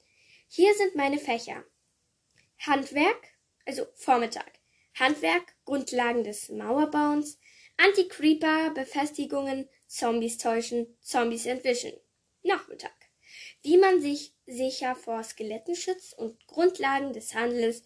Hier 0.48 0.74
sind 0.74 0.96
meine 0.96 1.18
Fächer. 1.18 1.64
Handwerk, 2.58 3.38
also 3.64 3.86
Vormittag. 3.94 4.61
Handwerk, 4.94 5.54
Grundlagen 5.64 6.24
des 6.24 6.48
Mauerbauens, 6.50 7.38
Anti-Creeper, 7.76 8.70
Befestigungen, 8.74 9.68
Zombies 9.86 10.38
täuschen, 10.38 10.96
Zombies 11.00 11.46
entwischen. 11.46 11.92
Nachmittag. 12.42 12.92
Wie 13.62 13.78
man 13.78 14.00
sich 14.00 14.34
sicher 14.46 14.94
vor 14.94 15.22
Skeletten 15.22 15.76
schützt 15.76 16.18
und 16.18 16.46
Grundlagen 16.46 17.12
des 17.12 17.34
Handels, 17.34 17.82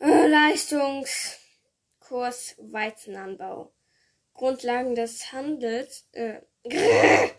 äh, 0.00 0.26
Leistungs, 0.26 1.38
Kurs 2.00 2.56
Weizenanbau. 2.58 3.72
Grundlagen 4.32 4.94
des 4.94 5.32
Handels. 5.32 6.08
Äh, 6.12 6.40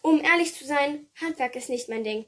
um 0.00 0.20
ehrlich 0.20 0.54
zu 0.54 0.64
sein, 0.64 1.08
Handwerk 1.20 1.56
ist 1.56 1.68
nicht 1.68 1.88
mein 1.88 2.04
Ding. 2.04 2.26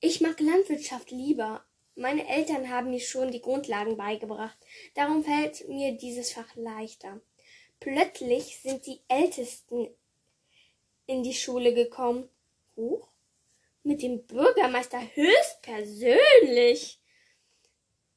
Ich 0.00 0.20
mag 0.20 0.40
Landwirtschaft 0.40 1.10
lieber. 1.10 1.65
Meine 1.98 2.28
Eltern 2.28 2.68
haben 2.68 2.90
mir 2.90 3.00
schon 3.00 3.30
die 3.32 3.40
Grundlagen 3.40 3.96
beigebracht. 3.96 4.58
Darum 4.94 5.24
fällt 5.24 5.66
mir 5.66 5.92
dieses 5.92 6.30
Fach 6.30 6.54
leichter. 6.54 7.22
Plötzlich 7.80 8.60
sind 8.60 8.86
die 8.86 9.00
Ältesten 9.08 9.88
in 11.06 11.22
die 11.22 11.32
Schule 11.32 11.72
gekommen. 11.72 12.28
Huch, 12.76 13.08
mit 13.82 14.02
dem 14.02 14.26
Bürgermeister 14.26 15.00
höchstpersönlich. 15.14 17.00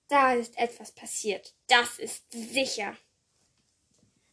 Da 0.10 0.34
ist 0.34 0.58
etwas 0.58 0.92
passiert. 0.92 1.54
Das 1.68 2.00
ist 2.00 2.26
sicher. 2.32 2.98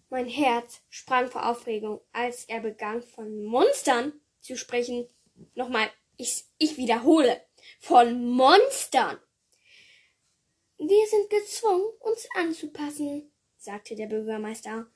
Mein 0.09 0.27
Herz 0.27 0.81
sprang 0.89 1.31
vor 1.31 1.49
Aufregung, 1.49 2.01
als 2.13 2.47
er 2.47 2.61
begann, 2.61 3.01
von 3.01 3.45
Monstern 3.45 4.13
zu 4.41 4.57
sprechen. 4.57 5.07
Nochmal, 5.55 5.89
ich, 6.17 6.47
ich 6.59 6.77
wiederhole, 6.77 7.41
von 7.79 8.29
Monstern. 8.29 9.21
Wir 10.79 11.07
sind 11.07 11.31
gezwungen, 11.31 11.87
uns 12.01 12.29
anzupassen, 12.35 13.33
sagte 13.57 13.95
der 13.97 14.07
Bürgermeister. 14.07 14.87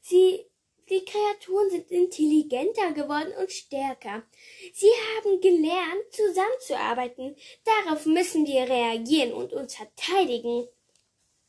Sie 0.00 0.46
die 0.88 1.04
Kreaturen 1.04 1.70
sind 1.70 1.90
intelligenter 1.90 2.92
geworden 2.92 3.32
und 3.38 3.50
stärker. 3.50 4.24
Sie 4.74 4.90
haben 5.16 5.40
gelernt, 5.40 6.04
zusammenzuarbeiten. 6.10 7.36
Darauf 7.64 8.04
müssen 8.04 8.46
wir 8.46 8.68
reagieren 8.68 9.32
und 9.32 9.52
uns 9.52 9.76
verteidigen. 9.76 10.68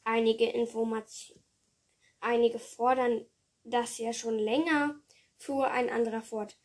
Einige 0.03 0.45
Informationen, 0.45 1.43
einige 2.19 2.59
fordern 2.59 3.25
das 3.63 3.97
ja 3.97 4.13
schon 4.13 4.37
länger, 4.37 4.99
fuhr 5.37 5.69
ein 5.71 5.89
anderer 5.89 6.21
fort. 6.21 6.55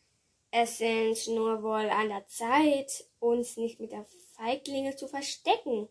Es 0.51 0.79
sind 0.79 1.35
nur 1.35 1.63
wohl 1.63 1.89
an 1.91 2.09
der 2.09 2.27
Zeit, 2.27 3.07
uns 3.19 3.57
nicht 3.57 3.81
mit 3.81 3.93
der 3.93 4.07
Feiglinge 4.37 4.97
zu 4.97 5.09
verstecken. 5.09 5.89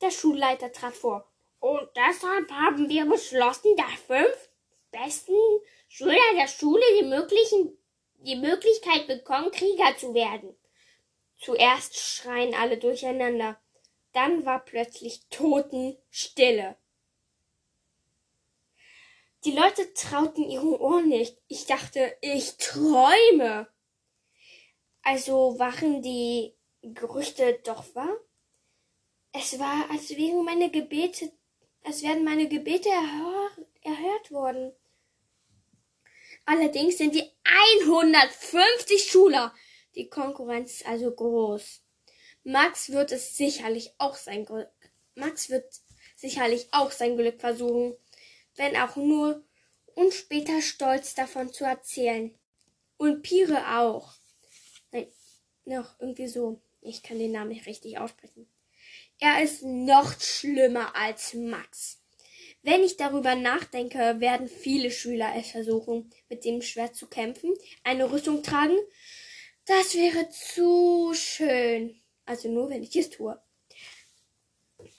Der 0.00 0.10
Schulleiter 0.10 0.72
trat 0.72 0.94
vor. 0.94 1.26
Und 1.58 1.88
deshalb 1.94 2.50
haben 2.50 2.88
wir 2.88 3.04
beschlossen, 3.04 3.76
der 3.76 3.88
fünf 4.06 4.50
besten 4.90 5.34
Schüler 5.88 6.34
der 6.34 6.48
Schule 6.48 6.82
die, 6.98 7.06
möglichen, 7.06 7.78
die 8.20 8.36
Möglichkeit 8.36 9.06
bekommen, 9.06 9.50
Krieger 9.50 9.96
zu 9.98 10.14
werden. 10.14 10.56
Zuerst 11.38 11.96
schreien 11.98 12.54
alle 12.54 12.78
durcheinander. 12.78 13.60
Dann 14.12 14.44
war 14.44 14.64
plötzlich 14.64 15.20
Totenstille. 15.30 16.76
Die 19.44 19.52
Leute 19.52 19.94
trauten 19.94 20.44
ihren 20.50 20.74
Ohren 20.74 21.08
nicht. 21.08 21.38
Ich 21.48 21.66
dachte, 21.66 22.14
ich 22.20 22.56
träume. 22.58 23.68
Also 25.02 25.58
waren 25.58 26.02
die 26.02 26.54
Gerüchte 26.82 27.58
doch 27.64 27.94
wahr? 27.94 28.16
Es 29.32 29.58
war, 29.58 29.88
als 29.90 30.10
wären 30.10 30.44
meine 30.44 30.70
Gebete, 30.70 31.32
als 31.84 32.02
wären 32.02 32.24
meine 32.24 32.48
Gebete 32.48 32.88
erhör, 32.88 33.50
erhört 33.82 34.30
worden. 34.30 34.72
Allerdings 36.46 36.98
sind 36.98 37.14
die 37.14 37.30
150 37.78 39.02
Schüler. 39.04 39.54
Die 39.94 40.08
Konkurrenz 40.08 40.72
ist 40.72 40.86
also 40.86 41.12
groß. 41.12 41.82
Max 42.42 42.90
wird 42.90 43.12
es 43.12 43.36
sicherlich 43.36 43.94
auch 43.98 44.16
sein. 44.16 44.46
Max 45.14 45.50
wird 45.50 45.64
sicherlich 46.16 46.68
auch 46.72 46.90
sein 46.90 47.16
Glück 47.16 47.40
versuchen, 47.40 47.96
wenn 48.56 48.76
auch 48.76 48.96
nur, 48.96 49.44
und 49.94 50.12
später 50.14 50.60
stolz 50.62 51.14
davon 51.14 51.52
zu 51.52 51.64
erzählen. 51.64 52.34
Und 52.96 53.22
Pire 53.22 53.78
auch. 53.78 54.14
Nein, 54.92 55.08
noch 55.64 55.98
irgendwie 56.00 56.28
so. 56.28 56.60
Ich 56.80 57.02
kann 57.02 57.18
den 57.18 57.32
Namen 57.32 57.50
nicht 57.50 57.66
richtig 57.66 57.98
aussprechen. 57.98 58.48
Er 59.22 59.42
ist 59.42 59.62
noch 59.62 60.18
schlimmer 60.18 60.96
als 60.96 61.34
Max. 61.34 62.00
Wenn 62.62 62.82
ich 62.82 62.96
darüber 62.96 63.34
nachdenke, 63.34 64.16
werden 64.18 64.48
viele 64.48 64.90
Schüler 64.90 65.34
es 65.36 65.50
versuchen, 65.50 66.10
mit 66.30 66.46
dem 66.46 66.62
Schwert 66.62 66.96
zu 66.96 67.06
kämpfen, 67.06 67.52
eine 67.84 68.10
Rüstung 68.10 68.42
tragen. 68.42 68.78
Das 69.66 69.94
wäre 69.94 70.30
zu 70.30 71.12
schön. 71.14 72.00
Also 72.24 72.48
nur, 72.48 72.70
wenn 72.70 72.82
ich 72.82 72.96
es 72.96 73.10
tue. 73.10 73.38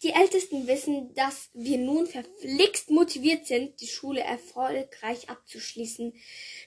Die 0.03 0.12
Ältesten 0.12 0.67
wissen, 0.67 1.15
dass 1.15 1.49
wir 1.53 1.79
nun 1.79 2.05
verflixt 2.05 2.91
motiviert 2.91 3.47
sind, 3.47 3.81
die 3.81 3.88
Schule 3.88 4.21
erfolgreich 4.21 5.29
abzuschließen. 5.29 6.13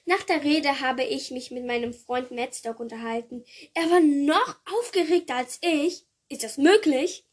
Nach 0.05 0.23
der 0.23 0.43
Rede 0.43 0.81
habe 0.81 1.05
ich 1.05 1.31
mich 1.31 1.51
mit 1.51 1.65
meinem 1.65 1.93
Freund 1.93 2.31
Madstock 2.31 2.81
unterhalten. 2.81 3.45
Er 3.73 3.89
war 3.89 4.01
noch 4.01 4.59
aufgeregter 4.79 5.35
als 5.35 5.59
ich. 5.61 6.05
Ist 6.27 6.43
das 6.43 6.57
möglich? 6.57 7.25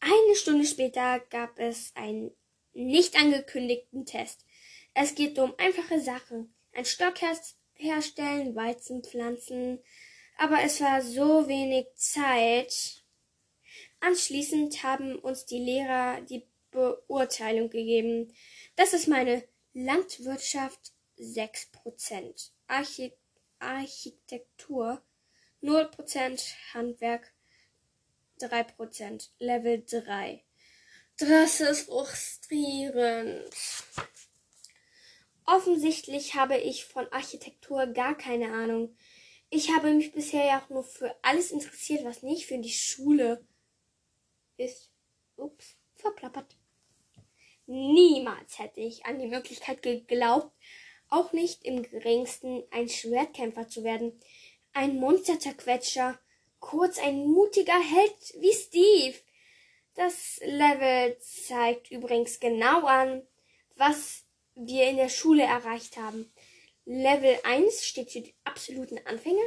Eine 0.00 0.34
Stunde 0.34 0.66
später 0.66 1.20
gab 1.30 1.58
es 1.58 1.92
einen 1.94 2.30
nicht 2.72 3.16
angekündigten 3.16 4.06
Test. 4.06 4.44
Es 4.94 5.14
geht 5.14 5.38
um 5.38 5.54
einfache 5.58 6.00
Sachen. 6.00 6.54
Ein 6.72 6.84
Stock 6.84 7.14
herstellen, 7.74 8.56
Weizen 8.56 9.02
pflanzen. 9.02 9.80
Aber 10.38 10.62
es 10.62 10.80
war 10.80 11.02
so 11.02 11.48
wenig 11.48 11.86
Zeit. 11.94 13.04
Anschließend 14.00 14.82
haben 14.82 15.16
uns 15.18 15.44
die 15.44 15.58
Lehrer 15.58 16.22
die 16.22 16.46
Beurteilung 16.70 17.68
gegeben. 17.68 18.34
Das 18.76 18.94
ist 18.94 19.06
meine 19.06 19.44
Landwirtschaft 19.74 20.92
6%, 21.18 22.50
Archi 22.66 23.12
Architektur 23.58 25.02
0%, 25.62 26.54
Handwerk 26.72 27.34
3%, 28.46 29.30
Level 29.38 29.84
3. 29.86 30.42
Das 31.18 31.60
ist 31.60 31.86
frustrierend. 31.86 33.50
Offensichtlich 35.44 36.34
habe 36.34 36.56
ich 36.56 36.84
von 36.84 37.06
Architektur 37.12 37.86
gar 37.88 38.16
keine 38.16 38.52
Ahnung. 38.52 38.96
Ich 39.50 39.74
habe 39.74 39.92
mich 39.92 40.12
bisher 40.12 40.44
ja 40.44 40.62
auch 40.62 40.70
nur 40.70 40.84
für 40.84 41.14
alles 41.22 41.50
interessiert, 41.50 42.04
was 42.04 42.22
nicht 42.22 42.46
für 42.46 42.58
die 42.58 42.72
Schule 42.72 43.44
ist, 44.56 44.90
ups, 45.36 45.76
verplappert. 45.96 46.56
Niemals 47.66 48.58
hätte 48.58 48.80
ich 48.80 49.06
an 49.06 49.18
die 49.18 49.26
Möglichkeit 49.26 49.82
geglaubt, 49.82 50.52
auch 51.08 51.32
nicht 51.32 51.64
im 51.64 51.82
geringsten 51.82 52.62
ein 52.70 52.88
Schwertkämpfer 52.88 53.68
zu 53.68 53.82
werden, 53.84 54.20
ein 54.72 54.96
Monsterzerquetscher, 54.96 56.18
kurz 56.60 56.98
ein 56.98 57.26
mutiger 57.26 57.80
Held 57.80 58.34
wie 58.38 58.52
Steve. 58.52 59.16
Das 59.94 60.40
Level 60.44 61.18
zeigt 61.18 61.90
übrigens 61.90 62.38
genau 62.38 62.86
an, 62.86 63.26
was 63.76 64.24
wir 64.54 64.88
in 64.88 64.96
der 64.96 65.08
Schule 65.08 65.42
erreicht 65.42 65.96
haben. 65.96 66.32
Level 66.84 67.38
1 67.44 67.84
steht 67.84 68.12
für 68.12 68.20
die 68.20 68.34
absoluten 68.44 68.98
Anfänger 69.06 69.42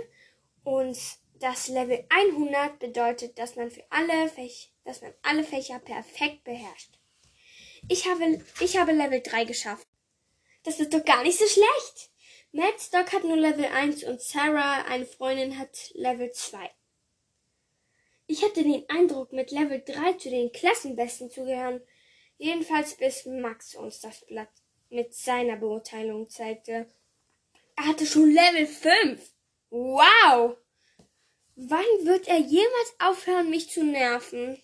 und 0.64 0.98
das 1.40 1.68
Level 1.68 2.06
100 2.10 2.80
bedeutet, 2.80 3.38
dass 3.40 3.56
man 3.56 3.72
für 3.72 3.84
alle 3.90 4.30
Fächer 4.30 4.74
dass 4.84 5.02
man 5.02 5.14
alle 5.22 5.44
Fächer 5.44 5.80
perfekt 5.80 6.44
beherrscht. 6.44 7.00
Ich 7.88 8.08
habe, 8.08 8.44
ich 8.60 8.78
habe 8.78 8.92
Level 8.92 9.22
3 9.22 9.46
geschafft. 9.46 9.88
Das 10.64 10.80
ist 10.80 10.94
doch 10.94 11.04
gar 11.04 11.24
nicht 11.24 11.38
so 11.38 11.46
schlecht. 11.46 12.12
Matt 12.52 12.80
Stock 12.80 13.12
hat 13.12 13.24
nur 13.24 13.36
Level 13.36 13.66
1 13.66 14.04
und 14.04 14.22
Sarah, 14.22 14.84
eine 14.84 15.06
Freundin, 15.06 15.58
hat 15.58 15.92
Level 15.94 16.32
2. 16.32 16.70
Ich 18.26 18.44
hatte 18.44 18.64
den 18.64 18.88
Eindruck, 18.90 19.34
mit 19.34 19.52
Level 19.52 19.84
3 19.86 20.14
zu 20.14 20.30
den 20.30 20.52
Klassenbesten 20.52 21.30
zu 21.30 21.44
gehören. 21.44 21.82
Jedenfalls 22.38 22.96
bis 22.96 23.26
Max 23.26 23.76
uns 23.76 24.00
das 24.00 24.26
Blatt 24.26 24.50
mit 24.90 25.14
seiner 25.14 25.58
Beurteilung 25.58 26.30
zeigte. 26.30 26.88
Er 27.76 27.86
hatte 27.86 28.06
schon 28.06 28.32
Level 28.32 28.66
5. 28.66 29.34
Wow! 29.70 30.58
Wann 31.56 31.86
wird 32.04 32.28
er 32.28 32.40
jemals 32.40 32.96
aufhören, 33.00 33.50
mich 33.50 33.70
zu 33.70 33.84
nerven? 33.84 34.62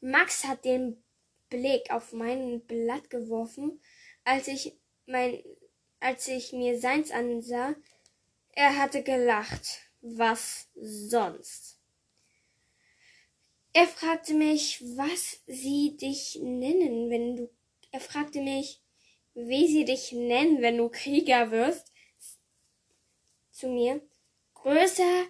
Max 0.00 0.44
hat 0.44 0.64
den 0.64 1.02
Blick 1.48 1.90
auf 1.90 2.12
mein 2.12 2.64
Blatt 2.66 3.10
geworfen, 3.10 3.80
als 4.24 4.48
ich 4.48 4.78
mein, 5.06 5.42
als 6.00 6.26
ich 6.26 6.52
mir 6.52 6.80
seins 6.80 7.10
ansah. 7.10 7.74
Er 8.52 8.78
hatte 8.78 9.02
gelacht. 9.02 9.80
Was 10.00 10.68
sonst? 10.74 11.81
Er 13.74 13.86
fragte 13.86 14.34
mich, 14.34 14.82
was 14.96 15.40
sie 15.46 15.96
dich 15.96 16.38
nennen, 16.42 17.08
wenn 17.08 17.36
du. 17.36 17.50
Er 17.90 18.00
fragte 18.00 18.42
mich, 18.42 18.82
wie 19.34 19.66
sie 19.66 19.86
dich 19.86 20.12
nennen, 20.12 20.60
wenn 20.60 20.76
du 20.76 20.90
Krieger 20.90 21.50
wirst. 21.50 21.90
Zu 23.50 23.68
mir. 23.68 24.06
Größer, 24.54 25.26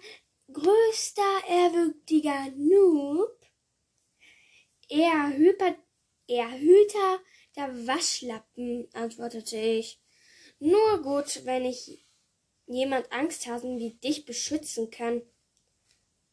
größter, 0.51 1.47
ehrwürdiger 1.47 2.51
Noob. 2.51 3.39
Er 4.89 5.29
Hüper, 5.35 5.75
er 6.27 6.51
Hüter 6.51 7.19
der 7.55 7.87
Waschlappen, 7.87 8.89
antwortete 8.93 9.57
ich. 9.57 10.01
Nur 10.59 11.01
gut, 11.01 11.45
wenn 11.45 11.65
ich 11.65 12.05
jemand 12.67 13.11
Angsthasen 13.11 13.79
wie 13.79 13.93
dich 13.95 14.25
beschützen 14.25 14.89
kann. 14.89 15.21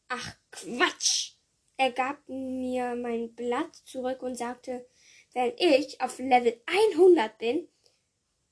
Ach 0.09 0.37
Quatsch! 0.51 1.39
Er 1.81 1.93
gab 1.93 2.29
mir 2.29 2.95
mein 2.95 3.35
Blatt 3.35 3.75
zurück 3.87 4.23
und 4.23 4.35
sagte, 4.35 4.87
wenn 5.33 5.55
ich 5.57 5.99
auf 6.03 6.19
Level 6.19 6.61
100 6.66 7.38
bin 7.38 7.69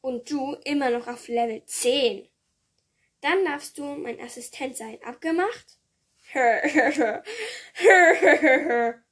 und 0.00 0.30
du 0.30 0.54
immer 0.64 0.88
noch 0.88 1.06
auf 1.08 1.28
Level 1.28 1.62
10, 1.62 2.26
dann 3.20 3.44
darfst 3.44 3.76
du 3.76 3.84
mein 3.84 4.18
Assistent 4.18 4.78
sein. 4.78 4.98
Abgemacht? 5.04 5.78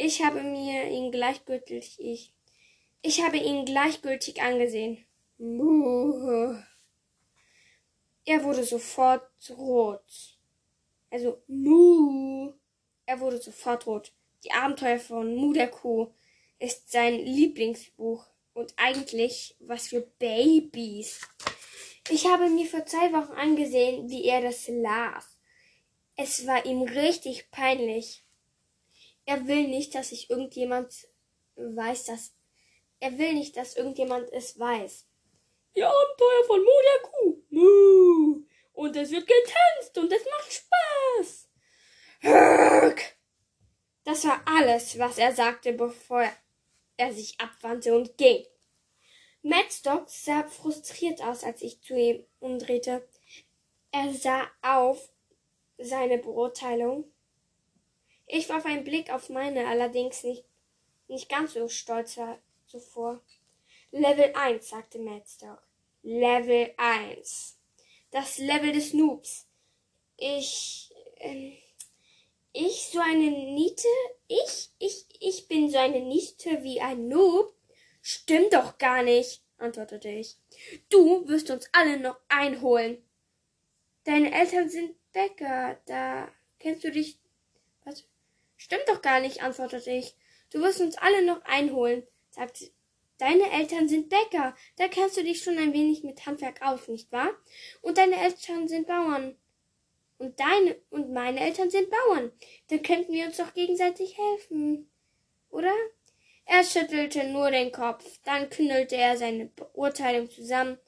Ich 0.00 0.24
habe 0.24 0.44
mir 0.44 0.88
ihn 0.88 1.10
gleichgültig, 1.10 1.98
ich, 1.98 2.32
ich 3.02 3.24
habe 3.24 3.38
ihn 3.38 3.64
gleichgültig 3.64 4.40
angesehen. 4.40 5.04
Muh. 5.38 6.56
Er 8.24 8.44
wurde 8.44 8.62
sofort 8.62 9.28
rot. 9.50 10.38
Also, 11.10 11.42
Mu. 11.48 12.52
Er 13.08 13.20
wurde 13.20 13.40
sofort 13.40 13.86
rot. 13.86 14.12
Die 14.44 14.52
Abenteuer 14.52 14.98
von 14.98 15.34
Mu 15.34 15.54
der 15.54 15.68
Kuh 15.68 16.12
ist 16.58 16.92
sein 16.92 17.14
Lieblingsbuch 17.14 18.26
und 18.52 18.74
eigentlich 18.76 19.56
was 19.60 19.88
für 19.88 20.02
Babys. 20.02 21.22
Ich 22.10 22.26
habe 22.26 22.50
mir 22.50 22.66
vor 22.66 22.84
zwei 22.84 23.10
Wochen 23.14 23.32
angesehen, 23.32 24.10
wie 24.10 24.26
er 24.26 24.42
das 24.42 24.68
las. 24.68 25.38
Es 26.16 26.46
war 26.46 26.66
ihm 26.66 26.82
richtig 26.82 27.50
peinlich. 27.50 28.24
Er 29.24 29.46
will 29.46 29.68
nicht, 29.68 29.94
dass 29.94 30.10
sich 30.10 30.28
irgendjemand 30.28 31.08
weiß, 31.56 32.04
dass 32.04 32.34
er 33.00 33.16
will 33.16 33.32
nicht, 33.32 33.56
dass 33.56 33.74
irgendjemand 33.74 34.30
es 34.34 34.58
weiß. 34.58 35.06
Die 35.74 35.82
Abenteuer 35.82 36.44
von 36.46 36.60
Mu 36.60 36.70
der 36.84 37.08
Kuh. 37.08 37.42
Mu. 37.48 38.42
Und 38.74 38.96
es 38.96 39.10
wird 39.10 39.26
getanzt 39.26 39.96
und 39.96 40.12
es 40.12 40.26
macht 40.26 40.52
Spaß. 40.52 41.47
Hörk. 42.20 43.16
Das 44.04 44.24
war 44.24 44.40
alles, 44.46 44.98
was 44.98 45.18
er 45.18 45.34
sagte, 45.34 45.72
bevor 45.72 46.24
er 46.96 47.12
sich 47.12 47.38
abwandte 47.40 47.94
und 47.94 48.16
ging. 48.16 48.44
Madstock 49.42 50.08
sah 50.08 50.44
frustriert 50.44 51.22
aus, 51.22 51.44
als 51.44 51.62
ich 51.62 51.80
zu 51.82 51.94
ihm 51.94 52.24
umdrehte. 52.40 53.06
Er 53.92 54.12
sah 54.12 54.46
auf 54.62 55.10
seine 55.78 56.18
Beurteilung 56.18 57.04
ich 58.30 58.48
warf 58.50 58.66
einen 58.66 58.84
Blick 58.84 59.10
auf 59.10 59.30
meine, 59.30 59.66
allerdings 59.66 60.22
nicht, 60.22 60.44
nicht 61.08 61.30
ganz 61.30 61.54
so 61.54 61.66
stolz 61.68 62.18
war 62.18 62.38
zuvor. 62.66 63.22
Level 63.90 64.32
1, 64.34 64.68
sagte 64.68 64.98
Madstock. 64.98 65.62
Level 66.02 66.74
1. 66.76 67.58
Das 68.10 68.36
Level 68.36 68.72
des 68.72 68.92
Noobs. 68.92 69.48
Ich, 70.18 70.92
ähm, 71.16 71.56
ich 72.52 72.88
so 72.92 73.00
eine 73.00 73.30
Niete? 73.30 73.88
Ich, 74.26 74.70
ich, 74.78 75.06
ich 75.20 75.48
bin 75.48 75.70
so 75.70 75.78
eine 75.78 76.00
Niete 76.00 76.62
wie 76.62 76.80
ein 76.80 77.08
Noob? 77.08 77.54
Stimmt 78.00 78.52
doch 78.52 78.78
gar 78.78 79.02
nicht, 79.02 79.42
antwortete 79.58 80.08
ich. 80.08 80.36
Du 80.88 81.26
wirst 81.28 81.50
uns 81.50 81.68
alle 81.72 81.98
noch 81.98 82.18
einholen. 82.28 83.02
Deine 84.04 84.32
Eltern 84.32 84.68
sind 84.68 84.96
Bäcker, 85.12 85.78
da 85.86 86.30
kennst 86.58 86.84
du 86.84 86.90
dich 86.90 87.18
Stimmt 88.58 88.88
doch 88.88 89.00
gar 89.00 89.20
nicht, 89.20 89.42
antwortete 89.42 89.90
ich. 89.92 90.16
Du 90.50 90.60
wirst 90.60 90.80
uns 90.80 90.98
alle 90.98 91.24
noch 91.24 91.42
einholen, 91.44 92.06
sagte 92.30 92.70
Deine 93.18 93.50
Eltern 93.50 93.88
sind 93.88 94.10
Bäcker, 94.10 94.54
da 94.76 94.86
kennst 94.86 95.16
du 95.16 95.24
dich 95.24 95.42
schon 95.42 95.58
ein 95.58 95.72
wenig 95.72 96.04
mit 96.04 96.24
Handwerk 96.24 96.62
aus, 96.62 96.86
nicht 96.86 97.10
wahr? 97.10 97.30
Und 97.82 97.98
deine 97.98 98.16
Eltern 98.16 98.68
sind 98.68 98.86
Bauern. 98.86 99.36
Und 100.18 100.38
deine 100.40 100.76
und 100.90 101.12
meine 101.12 101.40
Eltern 101.40 101.70
sind 101.70 101.90
Bauern. 101.90 102.32
Dann 102.68 102.82
könnten 102.82 103.12
wir 103.12 103.26
uns 103.26 103.36
doch 103.36 103.54
gegenseitig 103.54 104.18
helfen. 104.18 104.90
Oder? 105.50 105.72
Er 106.44 106.64
schüttelte 106.64 107.24
nur 107.24 107.50
den 107.50 107.72
Kopf, 107.72 108.04
dann 108.24 108.48
knüllte 108.48 108.96
er 108.96 109.16
seine 109.16 109.46
Beurteilung 109.46 110.30
zusammen 110.30 110.78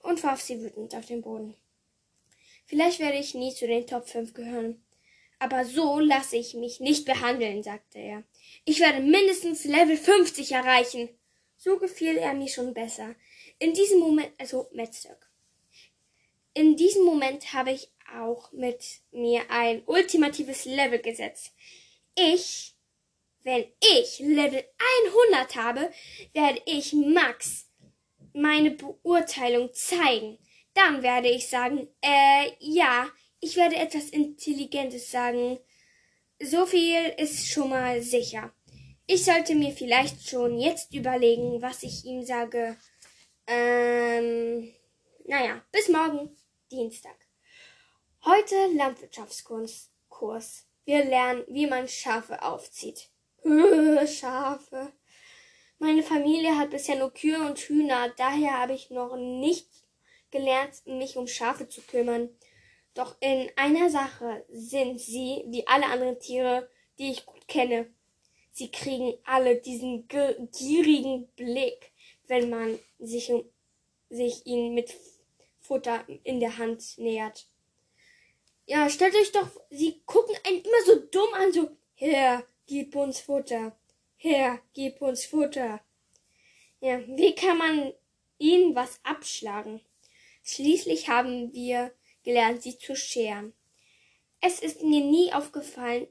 und 0.00 0.22
warf 0.22 0.42
sie 0.42 0.62
wütend 0.62 0.94
auf 0.94 1.06
den 1.06 1.22
Boden. 1.22 1.56
Vielleicht 2.66 2.98
werde 3.00 3.18
ich 3.18 3.34
nie 3.34 3.54
zu 3.54 3.66
den 3.66 3.86
Top 3.86 4.08
5 4.08 4.34
gehören. 4.34 4.84
Aber 5.38 5.64
so 5.64 6.00
lasse 6.00 6.36
ich 6.36 6.54
mich 6.54 6.80
nicht 6.80 7.04
behandeln, 7.04 7.62
sagte 7.62 7.98
er. 7.98 8.24
Ich 8.64 8.80
werde 8.80 9.00
mindestens 9.00 9.64
Level 9.64 9.96
50 9.96 10.52
erreichen. 10.52 11.08
So 11.56 11.78
gefiel 11.78 12.16
er 12.16 12.34
mir 12.34 12.48
schon 12.48 12.74
besser. 12.74 13.14
In 13.58 13.72
diesem 13.72 14.00
Moment, 14.00 14.32
also 14.38 14.68
Metzstock. 14.72 15.30
In 16.54 16.76
diesem 16.76 17.04
Moment 17.04 17.52
habe 17.52 17.70
ich 17.72 17.90
auch 18.14 18.52
mit 18.52 19.00
mir 19.10 19.42
ein 19.50 19.82
ultimatives 19.86 20.64
Level 20.64 20.98
gesetzt. 20.98 21.52
Ich, 22.14 22.74
wenn 23.42 23.64
ich 23.80 24.18
Level 24.20 24.64
100 25.30 25.56
habe, 25.56 25.90
werde 26.32 26.60
ich 26.66 26.92
Max 26.92 27.66
meine 28.32 28.70
Beurteilung 28.70 29.72
zeigen. 29.72 30.38
Dann 30.74 31.02
werde 31.02 31.28
ich 31.28 31.48
sagen, 31.48 31.88
äh, 32.02 32.50
ja, 32.60 33.08
ich 33.40 33.56
werde 33.56 33.76
etwas 33.76 34.10
Intelligentes 34.10 35.10
sagen. 35.10 35.58
So 36.40 36.66
viel 36.66 37.14
ist 37.16 37.48
schon 37.48 37.70
mal 37.70 38.02
sicher. 38.02 38.52
Ich 39.06 39.24
sollte 39.24 39.54
mir 39.54 39.72
vielleicht 39.72 40.28
schon 40.28 40.58
jetzt 40.58 40.92
überlegen, 40.92 41.62
was 41.62 41.82
ich 41.82 42.04
ihm 42.04 42.24
sage. 42.24 42.76
Ähm, 43.46 44.72
naja, 45.24 45.62
bis 45.70 45.88
morgen, 45.88 46.36
Dienstag. 46.70 47.25
Heute 48.28 48.56
Landwirtschaftskurs. 48.74 50.66
Wir 50.84 51.04
lernen, 51.04 51.44
wie 51.46 51.68
man 51.68 51.86
Schafe 51.86 52.42
aufzieht. 52.42 53.08
Schafe. 54.08 54.92
Meine 55.78 56.02
Familie 56.02 56.58
hat 56.58 56.70
bisher 56.70 56.98
nur 56.98 57.14
Kühe 57.14 57.38
und 57.46 57.56
Hühner, 57.56 58.12
daher 58.16 58.58
habe 58.58 58.72
ich 58.72 58.90
noch 58.90 59.14
nicht 59.16 59.68
gelernt, 60.32 60.84
mich 60.86 61.16
um 61.16 61.28
Schafe 61.28 61.68
zu 61.68 61.82
kümmern. 61.82 62.30
Doch 62.94 63.14
in 63.20 63.48
einer 63.54 63.90
Sache 63.90 64.44
sind 64.48 65.00
sie, 65.00 65.44
wie 65.46 65.64
alle 65.68 65.86
anderen 65.86 66.18
Tiere, 66.18 66.68
die 66.98 67.12
ich 67.12 67.26
gut 67.26 67.46
kenne. 67.46 67.86
Sie 68.50 68.72
kriegen 68.72 69.14
alle 69.22 69.54
diesen 69.54 70.08
gierigen 70.08 71.28
Blick, 71.36 71.92
wenn 72.26 72.50
man 72.50 72.76
sich, 72.98 73.32
sich 74.10 74.46
ihnen 74.46 74.74
mit 74.74 74.92
Futter 75.60 76.04
in 76.24 76.40
der 76.40 76.58
Hand 76.58 76.98
nähert. 76.98 77.46
Ja, 78.68 78.90
stellt 78.90 79.14
euch 79.14 79.30
doch, 79.30 79.48
sie 79.70 80.02
gucken 80.06 80.36
einen 80.44 80.60
immer 80.60 80.82
so 80.84 80.96
dumm 80.96 81.32
an, 81.34 81.52
so, 81.52 81.70
Herr, 81.94 82.44
gib 82.66 82.96
uns 82.96 83.20
Futter. 83.20 83.78
Herr, 84.16 84.60
gib 84.74 85.00
uns 85.00 85.24
Futter. 85.24 85.80
Ja, 86.80 87.00
wie 87.06 87.34
kann 87.36 87.58
man 87.58 87.92
ihnen 88.38 88.74
was 88.74 88.98
abschlagen? 89.04 89.80
Schließlich 90.42 91.08
haben 91.08 91.52
wir 91.52 91.92
gelernt, 92.24 92.62
sie 92.62 92.76
zu 92.76 92.96
scheren. 92.96 93.52
Es 94.40 94.58
ist 94.58 94.82
mir 94.82 95.04
nie 95.04 95.32
aufgefallen, 95.32 96.08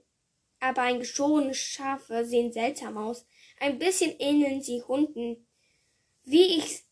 aber 0.61 0.83
ein 0.83 0.99
geschorenes 0.99 1.57
Schafe 1.57 2.25
sehen 2.25 2.53
seltsam 2.53 2.97
aus. 2.97 3.25
Ein 3.59 3.79
bisschen 3.79 4.15
ähneln 4.19 4.61
sie 4.61 4.81
Hunden. 4.81 5.45
Wie 6.23 6.57
ich, 6.57 6.83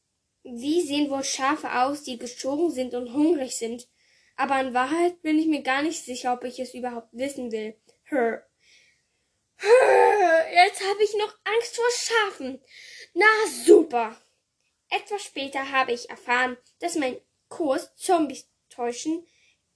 wie 0.43 0.81
sehen 0.81 1.09
wohl 1.09 1.23
Schafe 1.23 1.81
aus, 1.83 2.03
die 2.03 2.17
geschoren 2.17 2.69
sind 2.69 2.93
und 2.93 3.13
hungrig 3.13 3.55
sind? 3.55 3.87
Aber 4.35 4.59
in 4.59 4.73
Wahrheit 4.73 5.21
bin 5.21 5.37
ich 5.37 5.47
mir 5.47 5.61
gar 5.61 5.81
nicht 5.81 6.03
sicher, 6.03 6.33
ob 6.33 6.43
ich 6.43 6.59
es 6.59 6.73
überhaupt 6.73 7.09
wissen 7.11 7.51
will. 7.51 7.75
Hör. 8.03 8.43
Jetzt 10.51 10.81
habe 10.81 11.03
ich 11.03 11.13
noch 11.15 11.37
Angst 11.43 11.75
vor 11.75 11.85
Schafen. 11.91 12.61
Na 13.13 13.25
super. 13.65 14.15
Etwas 14.89 15.23
später 15.23 15.71
habe 15.71 15.93
ich 15.93 16.09
erfahren, 16.09 16.57
dass 16.79 16.95
mein 16.95 17.17
Kurs 17.47 17.95
Zombies 17.95 18.49
täuschen 18.69 19.25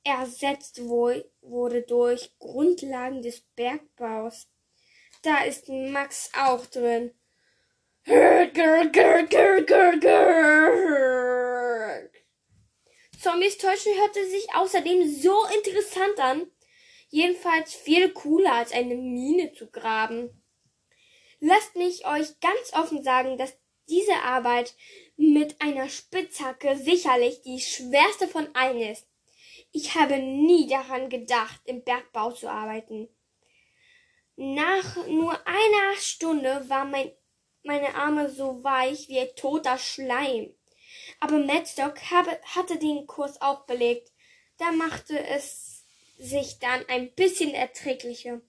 ersetzt 0.03 0.81
wurde 0.83 1.81
durch 1.81 2.31
Grundlagen 2.39 3.21
des 3.21 3.41
Bergbaus. 3.55 4.47
Da 5.21 5.43
ist 5.43 5.67
Max 5.67 6.31
auch 6.37 6.65
drin. 6.67 7.13
Zombies 13.19 13.57
täuschen 13.57 13.93
hörte 13.97 14.29
sich 14.29 14.53
außerdem 14.53 15.09
so 15.09 15.45
interessant 15.55 16.19
an. 16.19 16.51
Jedenfalls 17.09 17.73
viel 17.73 18.11
cooler 18.11 18.53
als 18.53 18.71
eine 18.71 18.95
Mine 18.95 19.53
zu 19.53 19.67
graben. 19.71 20.43
Lasst 21.39 21.75
mich 21.75 22.05
euch 22.05 22.39
ganz 22.39 22.73
offen 22.73 23.03
sagen, 23.03 23.37
dass 23.37 23.57
diese 23.89 24.15
Arbeit 24.15 24.75
mit 25.15 25.61
einer 25.61 25.89
Spitzhacke 25.89 26.77
sicherlich 26.77 27.41
die 27.41 27.59
schwerste 27.59 28.27
von 28.27 28.53
allen 28.53 28.81
ist. 28.81 29.07
Ich 29.71 29.95
habe 29.95 30.17
nie 30.19 30.67
daran 30.67 31.09
gedacht, 31.09 31.61
im 31.65 31.83
Bergbau 31.83 32.31
zu 32.31 32.49
arbeiten. 32.49 33.09
Nach 34.35 35.07
nur 35.07 35.35
einer 35.47 35.95
Stunde 35.99 36.65
war 36.67 36.85
mein, 36.85 37.11
meine 37.63 37.95
Arme 37.95 38.29
so 38.29 38.63
weich 38.63 39.07
wie 39.07 39.19
ein 39.19 39.35
toter 39.35 39.77
Schleim. 39.77 40.53
Aber 41.19 41.39
Madstock 41.39 41.99
habe, 42.11 42.39
hatte 42.43 42.77
den 42.77 43.07
Kurs 43.07 43.41
auch 43.41 43.65
belegt. 43.65 44.11
Da 44.57 44.71
machte 44.71 45.19
es 45.19 45.85
sich 46.17 46.59
dann 46.59 46.87
ein 46.87 47.13
bisschen 47.13 47.53
erträglicher. 47.53 48.41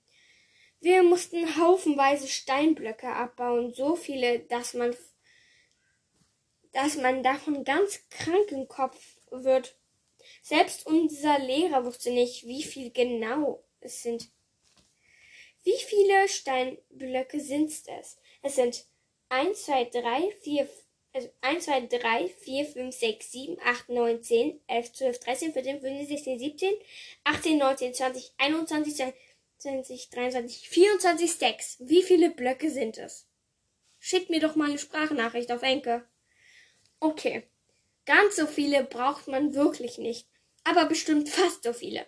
Wir 0.81 1.03
mussten 1.03 1.57
haufenweise 1.57 2.29
Steinblöcke 2.29 3.09
abbauen, 3.09 3.75
so 3.75 3.97
viele, 3.97 4.41
dass 4.41 4.75
man, 4.75 4.95
dass 6.73 6.97
man 6.97 7.23
davon 7.23 7.65
ganz 7.65 8.09
krank 8.11 8.53
im 8.53 8.69
Kopf 8.69 9.17
wird. 9.31 9.77
Selbst 10.43 10.87
unser 10.87 11.39
Lehrer 11.39 11.85
wusste 11.85 12.11
nicht, 12.11 12.47
wie 12.47 12.63
viel 12.63 12.91
genau 12.91 13.65
es 13.81 14.03
sind. 14.03 14.31
Wie 15.65 15.79
viele 15.87 16.29
Steinblöcke 16.29 17.41
sind 17.41 17.71
es? 17.71 18.19
Es 18.43 18.55
sind 18.55 18.87
1, 19.31 19.65
2, 19.65 19.85
3, 19.87 20.37
4, 20.43 20.69
also 21.19 21.31
1, 21.41 21.65
2, 21.65 21.87
3, 21.87 22.29
4, 22.29 22.65
5, 22.65 22.95
6, 22.95 23.33
7, 23.33 23.59
8, 23.63 23.89
9, 23.89 24.23
10, 24.23 24.61
11, 24.67 24.93
12, 24.93 25.21
13, 25.21 25.53
14, 25.53 25.81
15, 25.81 26.07
16, 26.07 26.39
17, 26.39 26.75
18, 27.25 27.59
19, 27.59 27.95
20, 27.95 28.33
21, 28.39 29.15
22, 29.59 30.11
23, 30.11 30.69
24 30.69 31.31
Stacks. 31.31 31.77
Wie 31.81 32.03
viele 32.03 32.31
Blöcke 32.31 32.71
sind 32.71 32.99
es? 32.99 33.27
Schickt 33.99 34.31
mir 34.31 34.41
doch 34.41 34.57
mal 34.57 34.69
eine 34.69 34.79
Sprachnachricht 34.79 35.51
auf 35.51 35.63
Enke. 35.63 36.05
Okay. 37.01 37.43
Ganz 38.07 38.37
so 38.37 38.47
viele 38.47 38.85
braucht 38.85 39.29
man 39.29 39.55
wirklich 39.55 39.99
nicht 39.99 40.27
aber 40.69 40.87
bestimmt 40.87 41.29
fast 41.29 41.63
so 41.63 41.73
viele. 41.73 42.07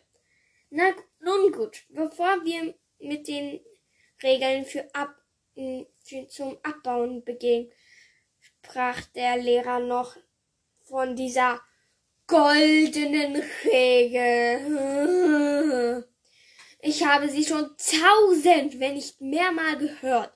Na 0.71 0.95
nun 1.21 1.53
gut, 1.53 1.85
bevor 1.89 2.45
wir 2.45 2.75
mit 2.99 3.27
den 3.29 3.61
Regeln 4.23 4.65
für 4.65 4.95
Ab 4.95 5.17
zum 6.29 6.59
Abbauen 6.63 7.25
begehen, 7.25 7.71
sprach 8.63 9.01
der 9.15 9.37
Lehrer 9.39 9.81
noch 9.81 10.17
von 10.83 11.17
dieser 11.17 11.61
goldenen 12.27 13.43
Regel. 13.65 14.59
Ich 16.81 17.05
habe 17.05 17.29
sie 17.29 17.45
schon 17.45 17.77
tausend, 17.77 18.81
wenn 18.81 18.95
nicht 18.95 19.21
mehrmal 19.21 19.77
gehört. 19.77 20.33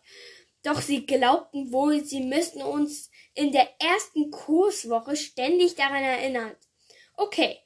Doch 0.63 0.81
sie 0.81 1.07
glaubten 1.07 1.73
wohl, 1.73 2.05
sie 2.05 2.21
müssten 2.21 2.63
uns 2.63 3.11
in 3.35 3.53
der 3.53 3.69
ersten 3.81 4.31
Kurswoche 4.31 5.17
ständig 5.17 5.75
daran 5.75 6.03
erinnern. 6.03 6.57
Okay, 7.17 7.59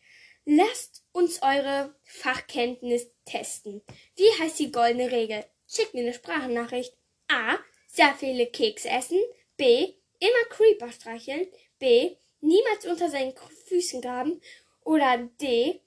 Lasst 0.50 1.04
uns 1.12 1.42
eure 1.42 1.94
Fachkenntnis 2.04 3.10
testen. 3.26 3.82
Wie 4.16 4.30
heißt 4.40 4.58
die 4.58 4.72
goldene 4.72 5.10
Regel? 5.12 5.44
Schickt 5.66 5.92
mir 5.92 6.00
eine 6.00 6.14
Sprachnachricht. 6.14 6.96
A. 7.30 7.58
Sehr 7.86 8.14
viele 8.14 8.46
Kekse 8.46 8.88
essen. 8.88 9.20
B. 9.58 9.92
Immer 10.18 10.44
Creeper 10.50 10.92
streicheln. 10.92 11.48
B. 11.78 12.16
Niemals 12.40 12.86
unter 12.86 13.10
seinen 13.10 13.34
Füßen 13.66 14.00
graben. 14.00 14.40
Oder 14.84 15.18
D. 15.40 15.80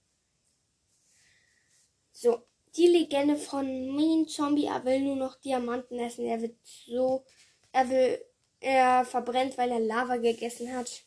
So, 2.12 2.42
die 2.76 2.88
Legende 2.88 3.36
von 3.36 3.96
Mean 3.96 4.28
Zombie, 4.28 4.66
er 4.66 4.84
will 4.84 5.02
nur 5.02 5.16
noch 5.16 5.36
Diamanten 5.36 6.00
essen. 6.00 6.26
Er 6.26 6.42
wird 6.42 6.56
so, 6.64 7.24
er 7.72 7.88
will, 7.88 8.26
er 8.60 9.06
verbrennt, 9.06 9.58
weil 9.58 9.72
er 9.72 9.80
Lava 9.80 10.18
gegessen 10.18 10.76
hat. 10.76 11.04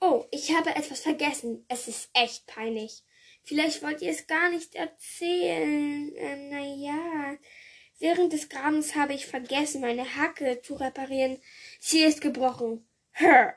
Oh, 0.00 0.24
ich 0.30 0.54
habe 0.54 0.70
etwas 0.70 1.00
vergessen. 1.00 1.64
Es 1.68 1.88
ist 1.88 2.10
echt 2.12 2.46
peinlich. 2.46 3.02
Vielleicht 3.42 3.82
wollt 3.82 4.02
ihr 4.02 4.10
es 4.10 4.26
gar 4.26 4.50
nicht 4.50 4.74
erzählen. 4.74 6.12
Ähm, 6.16 6.48
naja. 6.50 7.38
Während 7.98 8.32
des 8.32 8.48
Grabens 8.48 8.94
habe 8.94 9.14
ich 9.14 9.26
vergessen, 9.26 9.80
meine 9.80 10.16
Hacke 10.16 10.60
zu 10.60 10.74
reparieren. 10.74 11.40
Sie 11.80 12.02
ist 12.02 12.20
gebrochen. 12.20 12.86
Hör! 13.12 13.54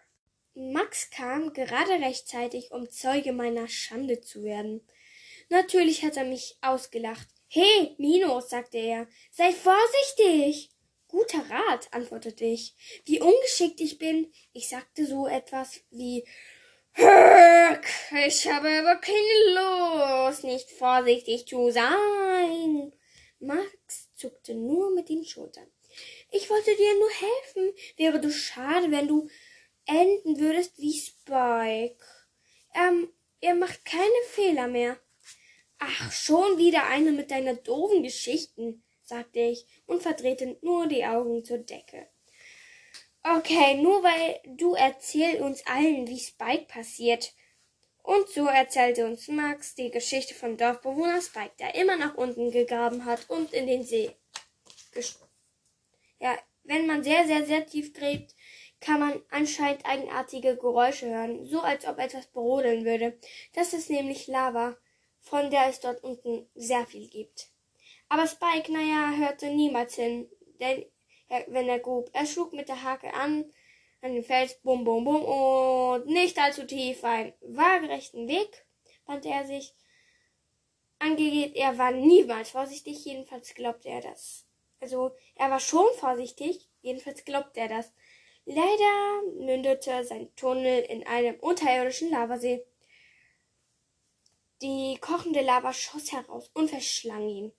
Max 0.53 1.09
kam 1.09 1.53
gerade 1.53 1.91
rechtzeitig, 1.93 2.71
um 2.71 2.89
Zeuge 2.89 3.33
meiner 3.33 3.67
Schande 3.67 4.21
zu 4.21 4.43
werden. 4.43 4.81
Natürlich 5.49 6.03
hat 6.03 6.17
er 6.17 6.25
mich 6.25 6.57
ausgelacht. 6.61 7.27
He, 7.47 7.95
Minos, 7.97 8.49
sagte 8.49 8.77
er, 8.77 9.07
sei 9.31 9.51
vorsichtig. 9.51 10.69
Guter 11.09 11.43
Rat, 11.49 11.87
antwortete 11.91 12.45
ich. 12.45 12.75
Wie 13.03 13.19
ungeschickt 13.19 13.81
ich 13.81 13.97
bin. 13.97 14.31
Ich 14.53 14.69
sagte 14.69 15.05
so 15.07 15.27
etwas 15.27 15.81
wie 15.89 16.23
Höck, 16.93 17.87
ich 18.27 18.47
habe 18.47 18.69
aber 18.69 18.95
keine 18.97 20.27
Lust, 20.27 20.43
nicht 20.43 20.69
vorsichtig 20.69 21.47
zu 21.47 21.71
sein. 21.71 22.93
Max 23.39 24.13
zuckte 24.15 24.53
nur 24.53 24.93
mit 24.93 25.09
den 25.09 25.25
Schultern. 25.25 25.67
Ich 26.31 26.49
wollte 26.49 26.75
dir 26.75 26.93
nur 26.93 27.09
helfen. 27.09 27.73
Wäre 27.97 28.21
doch 28.21 28.29
schade, 28.29 28.91
wenn 28.91 29.07
du 29.07 29.27
enden 29.85 30.39
würdest 30.39 30.77
wie 30.77 30.93
Spike. 30.93 32.05
Ähm, 32.75 33.11
er 33.41 33.55
macht 33.55 33.83
keine 33.83 34.23
Fehler 34.29 34.67
mehr. 34.67 34.99
Ach, 35.79 36.11
schon 36.11 36.59
wieder 36.59 36.85
eine 36.85 37.11
mit 37.11 37.31
deiner 37.31 37.55
doofen 37.55 38.03
Geschichten 38.03 38.83
sagte 39.09 39.39
ich 39.39 39.65
und 39.85 40.01
verdrehte 40.01 40.57
nur 40.61 40.87
die 40.87 41.05
Augen 41.05 41.43
zur 41.43 41.57
Decke. 41.59 42.07
Okay, 43.23 43.75
nur 43.75 44.01
weil 44.01 44.39
du 44.45 44.75
erzähl 44.75 45.41
uns 45.41 45.65
allen, 45.67 46.07
wie 46.07 46.19
Spike 46.19 46.65
passiert. 46.65 47.33
Und 48.01 48.29
so 48.29 48.45
erzählte 48.47 49.05
uns 49.05 49.27
Max 49.27 49.75
die 49.75 49.91
Geschichte 49.91 50.33
vom 50.33 50.55
Dorfbewohner 50.55 51.21
Spike, 51.21 51.51
der 51.59 51.75
immer 51.75 51.97
nach 51.97 52.15
unten 52.15 52.49
gegraben 52.49 53.05
hat 53.05 53.29
und 53.29 53.53
in 53.53 53.67
den 53.67 53.83
See. 53.83 54.15
Ja, 56.19 56.37
wenn 56.63 56.87
man 56.87 57.03
sehr, 57.03 57.27
sehr, 57.27 57.45
sehr 57.45 57.65
tief 57.65 57.93
gräbt, 57.93 58.35
kann 58.79 58.99
man 58.99 59.21
anscheinend 59.29 59.85
eigenartige 59.85 60.55
Geräusche 60.55 61.09
hören, 61.09 61.45
so 61.45 61.59
als 61.61 61.85
ob 61.85 61.99
etwas 61.99 62.27
brodeln 62.27 62.85
würde. 62.85 63.19
Das 63.53 63.73
ist 63.73 63.89
nämlich 63.89 64.27
Lava, 64.27 64.77
von 65.19 65.51
der 65.51 65.67
es 65.67 65.81
dort 65.81 66.03
unten 66.03 66.49
sehr 66.55 66.85
viel 66.85 67.09
gibt. 67.09 67.51
Aber 68.09 68.27
Spike, 68.27 68.71
naja, 68.71 69.11
hörte 69.15 69.49
niemals 69.51 69.95
hin, 69.95 70.29
denn 70.59 70.85
er, 71.27 71.45
wenn 71.47 71.69
er 71.69 71.79
grub, 71.79 72.09
er 72.13 72.25
schlug 72.25 72.53
mit 72.53 72.67
der 72.67 72.83
Hake 72.83 73.13
an, 73.13 73.53
an 74.01 74.13
den 74.13 74.23
Fels, 74.23 74.59
bum, 74.61 74.83
bum, 74.83 75.03
bum, 75.03 75.23
und 75.23 76.07
nicht 76.07 76.37
allzu 76.39 76.65
tief 76.65 77.03
einen 77.03 77.33
waagerechten 77.41 78.27
Weg 78.27 78.65
wandte 79.05 79.29
er 79.29 79.45
sich. 79.45 79.75
Angeht, 80.99 81.55
er 81.55 81.77
war 81.77 81.91
niemals 81.91 82.51
vorsichtig, 82.51 83.05
jedenfalls 83.05 83.53
glaubte 83.53 83.89
er 83.89 84.01
das. 84.01 84.45
Also, 84.79 85.11
er 85.35 85.49
war 85.49 85.59
schon 85.59 85.87
vorsichtig, 85.97 86.69
jedenfalls 86.81 87.23
glaubte 87.25 87.59
er 87.59 87.69
das. 87.69 87.93
Leider 88.45 89.21
mündete 89.37 90.03
sein 90.03 90.33
Tunnel 90.35 90.81
in 90.81 91.05
einem 91.05 91.39
unterirdischen 91.39 92.09
Lavasee. 92.09 92.65
Die 94.61 94.97
kochende 94.99 95.41
Lava 95.41 95.71
schoss 95.71 96.11
heraus 96.11 96.49
und 96.53 96.69
verschlang 96.69 97.29
ihn. 97.29 97.53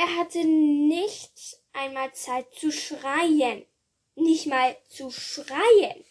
Er 0.00 0.16
hatte 0.16 0.42
nicht 0.46 1.60
einmal 1.74 2.10
Zeit 2.14 2.46
zu 2.54 2.72
schreien. 2.72 3.66
Nicht 4.14 4.46
mal 4.46 4.74
zu 4.88 5.10
schreien. 5.10 6.04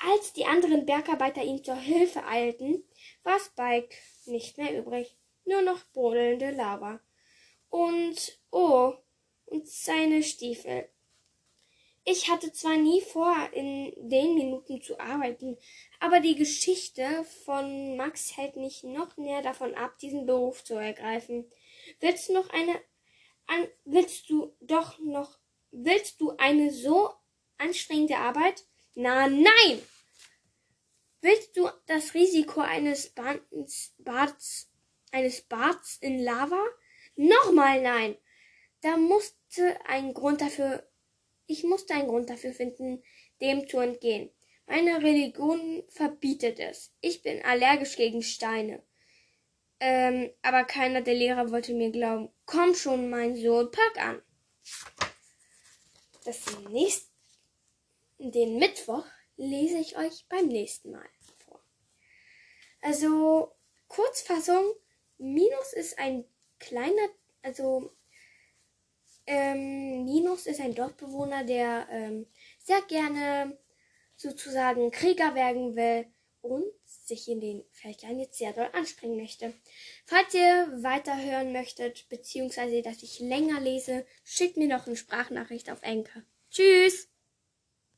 Als 0.00 0.32
die 0.32 0.46
anderen 0.46 0.84
Bergarbeiter 0.84 1.44
ihm 1.44 1.62
zur 1.62 1.76
Hilfe 1.76 2.24
eilten, 2.24 2.82
war 3.22 3.38
Spike 3.38 3.94
nicht 4.26 4.58
mehr 4.58 4.76
übrig. 4.76 5.16
Nur 5.44 5.62
noch 5.62 5.78
brodelnde 5.92 6.50
Lava. 6.50 6.98
Und, 7.70 8.36
oh, 8.50 8.94
und 9.46 9.68
seine 9.68 10.24
Stiefel. 10.24 10.88
Ich 12.04 12.28
hatte 12.28 12.52
zwar 12.52 12.78
nie 12.78 13.00
vor, 13.00 13.36
in 13.52 13.92
den 13.96 14.34
Minuten 14.34 14.82
zu 14.82 14.98
arbeiten, 14.98 15.56
aber 16.00 16.18
die 16.18 16.34
Geschichte 16.34 17.22
von 17.44 17.96
Max 17.96 18.36
hält 18.36 18.56
mich 18.56 18.82
noch 18.82 19.16
näher 19.16 19.42
davon 19.42 19.72
ab, 19.76 20.00
diesen 20.00 20.26
Beruf 20.26 20.64
zu 20.64 20.74
ergreifen. 20.74 21.48
Willst 22.00 22.28
du 22.28 22.34
noch 22.34 22.50
eine 22.50 22.80
an, 23.46 23.66
willst 23.84 24.30
du 24.30 24.54
doch 24.60 24.98
noch 24.98 25.38
willst 25.70 26.20
du 26.20 26.36
eine 26.36 26.70
so 26.70 27.10
anstrengende 27.58 28.16
Arbeit? 28.16 28.64
Na 28.94 29.28
nein. 29.28 29.82
Willst 31.20 31.56
du 31.56 31.68
das 31.86 32.14
Risiko 32.14 32.60
eines 32.60 33.10
Bads, 33.10 33.94
Bads 33.98 34.70
eines 35.12 35.42
Bads 35.42 35.98
in 36.00 36.18
Lava? 36.18 36.62
Nochmal 37.16 37.80
nein. 37.80 38.16
Da 38.80 38.96
musste 38.96 39.78
ein 39.86 40.12
Grund 40.14 40.40
dafür 40.40 40.86
ich 41.52 41.64
musste 41.64 41.94
einen 41.94 42.08
Grund 42.08 42.30
dafür 42.30 42.52
finden, 42.52 43.02
dem 43.40 43.68
zu 43.68 43.78
entgehen. 43.78 44.30
Meine 44.66 45.02
Religion 45.02 45.84
verbietet 45.88 46.58
es. 46.58 46.94
Ich 47.00 47.22
bin 47.22 47.42
allergisch 47.44 47.96
gegen 47.96 48.22
Steine. 48.22 48.82
Ähm, 49.84 50.30
aber 50.42 50.62
keiner 50.62 51.00
der 51.00 51.14
Lehrer 51.14 51.50
wollte 51.50 51.74
mir 51.74 51.90
glauben. 51.90 52.32
Komm 52.46 52.72
schon, 52.72 53.10
mein 53.10 53.34
Sohn, 53.34 53.68
pack 53.72 53.98
an. 53.98 54.22
Das 56.24 56.38
nächste, 56.70 57.10
den 58.18 58.60
Mittwoch 58.60 59.04
lese 59.36 59.78
ich 59.78 59.98
euch 59.98 60.24
beim 60.28 60.46
nächsten 60.46 60.92
Mal 60.92 61.08
vor. 61.44 61.60
Also, 62.80 63.56
Kurzfassung, 63.88 64.72
Minus 65.18 65.72
ist 65.72 65.98
ein 65.98 66.26
kleiner, 66.60 67.08
also, 67.42 67.90
ähm, 69.26 70.04
Minus 70.04 70.46
ist 70.46 70.60
ein 70.60 70.76
Dorfbewohner, 70.76 71.42
der 71.42 71.88
ähm, 71.90 72.28
sehr 72.60 72.82
gerne 72.82 73.58
sozusagen 74.14 74.92
Krieger 74.92 75.34
werden 75.34 75.74
will 75.74 76.06
und 76.40 76.72
sich 77.06 77.28
in 77.28 77.40
den 77.40 77.64
Feldern 77.70 78.18
jetzt 78.18 78.38
sehr 78.38 78.52
doll 78.52 78.68
anstrengen 78.72 79.16
möchte. 79.16 79.54
Falls 80.06 80.34
ihr 80.34 80.72
weiterhören 80.82 81.52
möchtet, 81.52 82.08
beziehungsweise 82.08 82.82
dass 82.82 83.02
ich 83.02 83.20
länger 83.20 83.60
lese, 83.60 84.06
schickt 84.24 84.56
mir 84.56 84.68
noch 84.68 84.86
eine 84.86 84.96
Sprachnachricht 84.96 85.70
auf 85.70 85.82
Enker. 85.82 86.22
Tschüss! 86.50 87.11